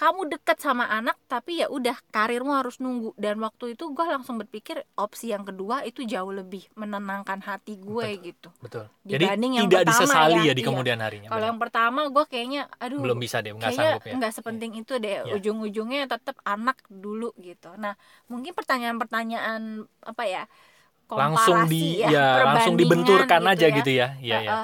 kamu 0.00 0.32
deket 0.32 0.56
sama 0.64 0.88
anak 0.88 1.12
tapi 1.28 1.60
ya 1.60 1.68
udah 1.68 1.92
karirmu 2.08 2.56
harus 2.56 2.80
nunggu 2.80 3.12
dan 3.20 3.36
waktu 3.36 3.76
itu 3.76 3.92
gue 3.92 4.00
langsung 4.00 4.40
berpikir 4.40 4.80
opsi 4.96 5.28
yang 5.28 5.44
kedua 5.44 5.84
itu 5.84 6.08
jauh 6.08 6.32
lebih 6.32 6.64
menenangkan 6.72 7.44
hati 7.44 7.76
gue 7.76 8.08
gitu 8.24 8.48
Betul. 8.64 8.88
Jadi 9.04 9.28
yang 9.28 9.68
tidak 9.68 9.84
pertama 9.84 10.00
disesali 10.00 10.40
ya, 10.40 10.44
ya 10.48 10.52
di 10.56 10.62
iya. 10.64 10.68
kemudian 10.72 10.98
harinya. 11.04 11.28
kalau 11.28 11.44
yang 11.52 11.60
pertama 11.60 12.00
gue 12.08 12.24
kayaknya 12.32 12.62
aduh 12.80 12.96
belum 12.96 13.20
bisa 13.20 13.44
deh, 13.44 13.52
nggak 13.52 13.72
sanggup 13.76 14.02
ya. 14.08 14.12
nggak 14.16 14.32
sepenting 14.32 14.72
itu 14.80 14.92
deh 14.96 15.16
Iya. 15.20 15.32
ujung-ujungnya 15.36 16.08
tetap 16.08 16.40
anak 16.48 16.80
dulu 16.88 17.36
gitu 17.36 17.68
nah 17.76 17.92
mungkin 18.32 18.56
pertanyaan-pertanyaan 18.56 19.84
apa 20.00 20.24
ya 20.24 20.44
langsung 21.12 21.66
komparasi 21.66 21.74
di 21.74 21.84
ya, 22.02 22.08
ya, 22.10 22.26
langsung 22.46 22.74
dibenturkan 22.78 23.42
aja 23.46 23.66
ya. 23.68 23.76
gitu 23.76 23.90
ya. 23.90 24.08
Iya, 24.22 24.38
Eh, 24.38 24.44
ya. 24.46 24.56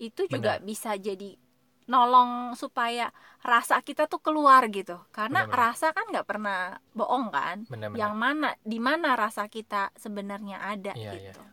itu 0.00 0.22
juga 0.28 0.58
bisa 0.60 0.96
jadi 0.96 1.36
nolong 1.84 2.56
supaya 2.56 3.12
rasa 3.44 3.76
kita 3.84 4.08
tuh 4.08 4.20
keluar 4.24 4.64
gitu 4.72 4.96
karena 5.12 5.44
Benar-benar. 5.44 5.68
rasa 5.76 5.92
kan 5.92 6.08
nggak 6.08 6.24
pernah 6.24 6.80
bohong 6.96 7.28
kan 7.28 7.68
Benar-benar. 7.68 8.00
yang 8.00 8.14
mana 8.16 8.56
di 8.64 8.80
mana 8.80 9.12
rasa 9.12 9.52
kita 9.52 9.92
sebenarnya 9.92 10.64
ada 10.64 10.96
iya. 10.96 11.12
gitu 11.12 11.44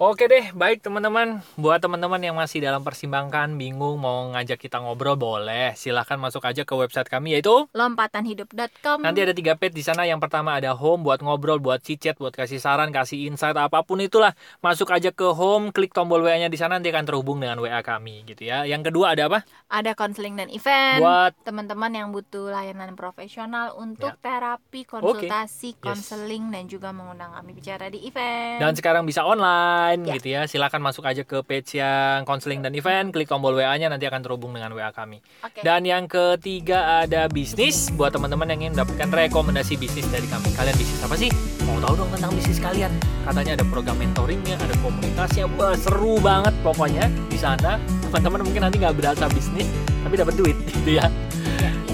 Oke 0.00 0.32
deh, 0.32 0.48
baik 0.56 0.80
teman-teman. 0.80 1.44
Buat 1.60 1.84
teman-teman 1.84 2.16
yang 2.24 2.32
masih 2.32 2.64
dalam 2.64 2.80
persimbangkan, 2.80 3.52
bingung 3.60 4.00
mau 4.00 4.32
ngajak 4.32 4.56
kita 4.56 4.80
ngobrol, 4.80 5.12
boleh. 5.12 5.76
Silahkan 5.76 6.16
masuk 6.16 6.40
aja 6.48 6.64
ke 6.64 6.72
website 6.72 7.04
kami 7.04 7.36
yaitu 7.36 7.68
lompatanhidup.com 7.76 9.04
Nanti 9.04 9.20
ada 9.20 9.36
tiga 9.36 9.60
page 9.60 9.76
di 9.76 9.84
sana. 9.84 10.08
Yang 10.08 10.24
pertama 10.24 10.56
ada 10.56 10.72
home 10.72 11.04
buat 11.04 11.20
ngobrol, 11.20 11.60
buat 11.60 11.84
chat, 11.84 12.16
buat 12.16 12.32
kasih 12.32 12.64
saran, 12.64 12.96
kasih 12.96 13.28
insight 13.28 13.52
apa 13.60 13.84
pun 13.84 14.00
itulah. 14.00 14.32
Masuk 14.64 14.88
aja 14.88 15.12
ke 15.12 15.36
home, 15.36 15.68
klik 15.68 15.92
tombol 15.92 16.24
WA-nya 16.24 16.48
di 16.48 16.56
sana 16.56 16.80
nanti 16.80 16.88
akan 16.88 17.04
terhubung 17.04 17.36
dengan 17.36 17.60
WA 17.60 17.84
kami 17.84 18.24
gitu 18.24 18.48
ya. 18.48 18.64
Yang 18.64 18.88
kedua 18.88 19.12
ada 19.12 19.28
apa? 19.28 19.44
ada 19.70 19.94
konseling 19.94 20.34
dan 20.34 20.50
event 20.50 20.98
Buat 20.98 21.32
teman-teman 21.46 21.94
yang 21.94 22.10
butuh 22.10 22.50
layanan 22.50 22.98
profesional 22.98 23.78
untuk 23.78 24.10
Ya. 24.10 24.18
terapi 24.18 24.82
konsultasi 24.82 25.78
konseling 25.78 26.50
dan 26.50 26.66
juga 26.66 26.90
mengundang 26.90 27.30
kami 27.30 27.54
bicara 27.54 27.86
di 27.86 28.02
event 28.02 28.58
dan 28.58 28.74
sekarang 28.74 29.06
bisa 29.06 29.22
online 29.22 29.89
Ya. 29.98 30.14
gitu 30.14 30.28
ya. 30.30 30.40
Silakan 30.46 30.80
masuk 30.82 31.02
aja 31.06 31.26
ke 31.26 31.42
page 31.42 31.82
yang 31.82 32.22
konseling 32.22 32.62
dan 32.62 32.70
event, 32.78 33.10
klik 33.10 33.26
tombol 33.26 33.58
WA-nya 33.58 33.90
nanti 33.90 34.06
akan 34.06 34.22
terhubung 34.22 34.54
dengan 34.54 34.70
WA 34.74 34.94
kami. 34.94 35.18
Oke. 35.42 35.66
Dan 35.66 35.82
yang 35.82 36.06
ketiga 36.06 37.02
ada 37.02 37.26
bisnis 37.26 37.90
buat 37.94 38.14
teman-teman 38.14 38.46
yang 38.54 38.70
ingin 38.70 38.72
mendapatkan 38.78 39.08
rekomendasi 39.10 39.74
bisnis 39.74 40.06
dari 40.10 40.30
kami. 40.30 40.50
Kalian 40.54 40.76
bisnis 40.78 41.00
apa 41.02 41.16
sih? 41.18 41.30
Mau 41.66 41.78
tahu 41.82 42.06
dong 42.06 42.10
tentang 42.14 42.30
bisnis 42.34 42.58
kalian? 42.62 42.92
Katanya 43.26 43.52
ada 43.58 43.64
program 43.66 43.96
mentoringnya, 43.98 44.56
ada 44.58 44.74
komunitasnya, 44.78 45.44
wah 45.58 45.74
seru 45.74 46.22
banget 46.22 46.54
pokoknya 46.62 47.10
di 47.26 47.38
sana. 47.38 47.82
Teman-teman 48.10 48.46
mungkin 48.46 48.62
nanti 48.66 48.76
nggak 48.78 48.96
berasa 48.98 49.26
bisnis, 49.30 49.66
tapi 50.06 50.14
dapat 50.18 50.34
duit 50.38 50.56
gitu 50.70 50.98
ya. 50.98 51.06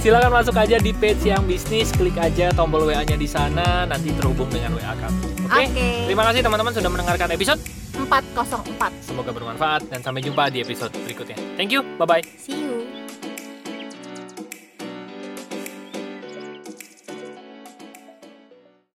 Silakan 0.07 0.39
masuk 0.39 0.55
aja 0.55 0.79
di 0.79 0.95
page 0.95 1.27
yang 1.27 1.43
bisnis, 1.51 1.91
klik 1.91 2.15
aja 2.15 2.55
tombol 2.55 2.87
WA-nya 2.87 3.19
di 3.19 3.27
sana, 3.27 3.89
nanti 3.91 4.15
terhubung 4.15 4.47
dengan 4.55 4.79
WA 4.79 4.95
kami. 5.03 5.36
Oke? 5.47 5.63
Oke. 5.71 5.89
Terima 6.11 6.23
kasih 6.27 6.41
teman-teman 6.43 6.73
sudah 6.75 6.91
mendengarkan 6.91 7.29
episode. 7.31 7.61
404 7.97 8.77
Semoga 9.01 9.33
bermanfaat 9.33 9.89
dan 9.89 10.05
sampai 10.05 10.21
jumpa 10.21 10.53
di 10.53 10.61
episode 10.61 10.93
berikutnya. 11.01 11.37
Thank 11.57 11.73
you, 11.73 11.81
bye-bye. 11.97 12.23
see 12.37 12.61
you 12.61 12.96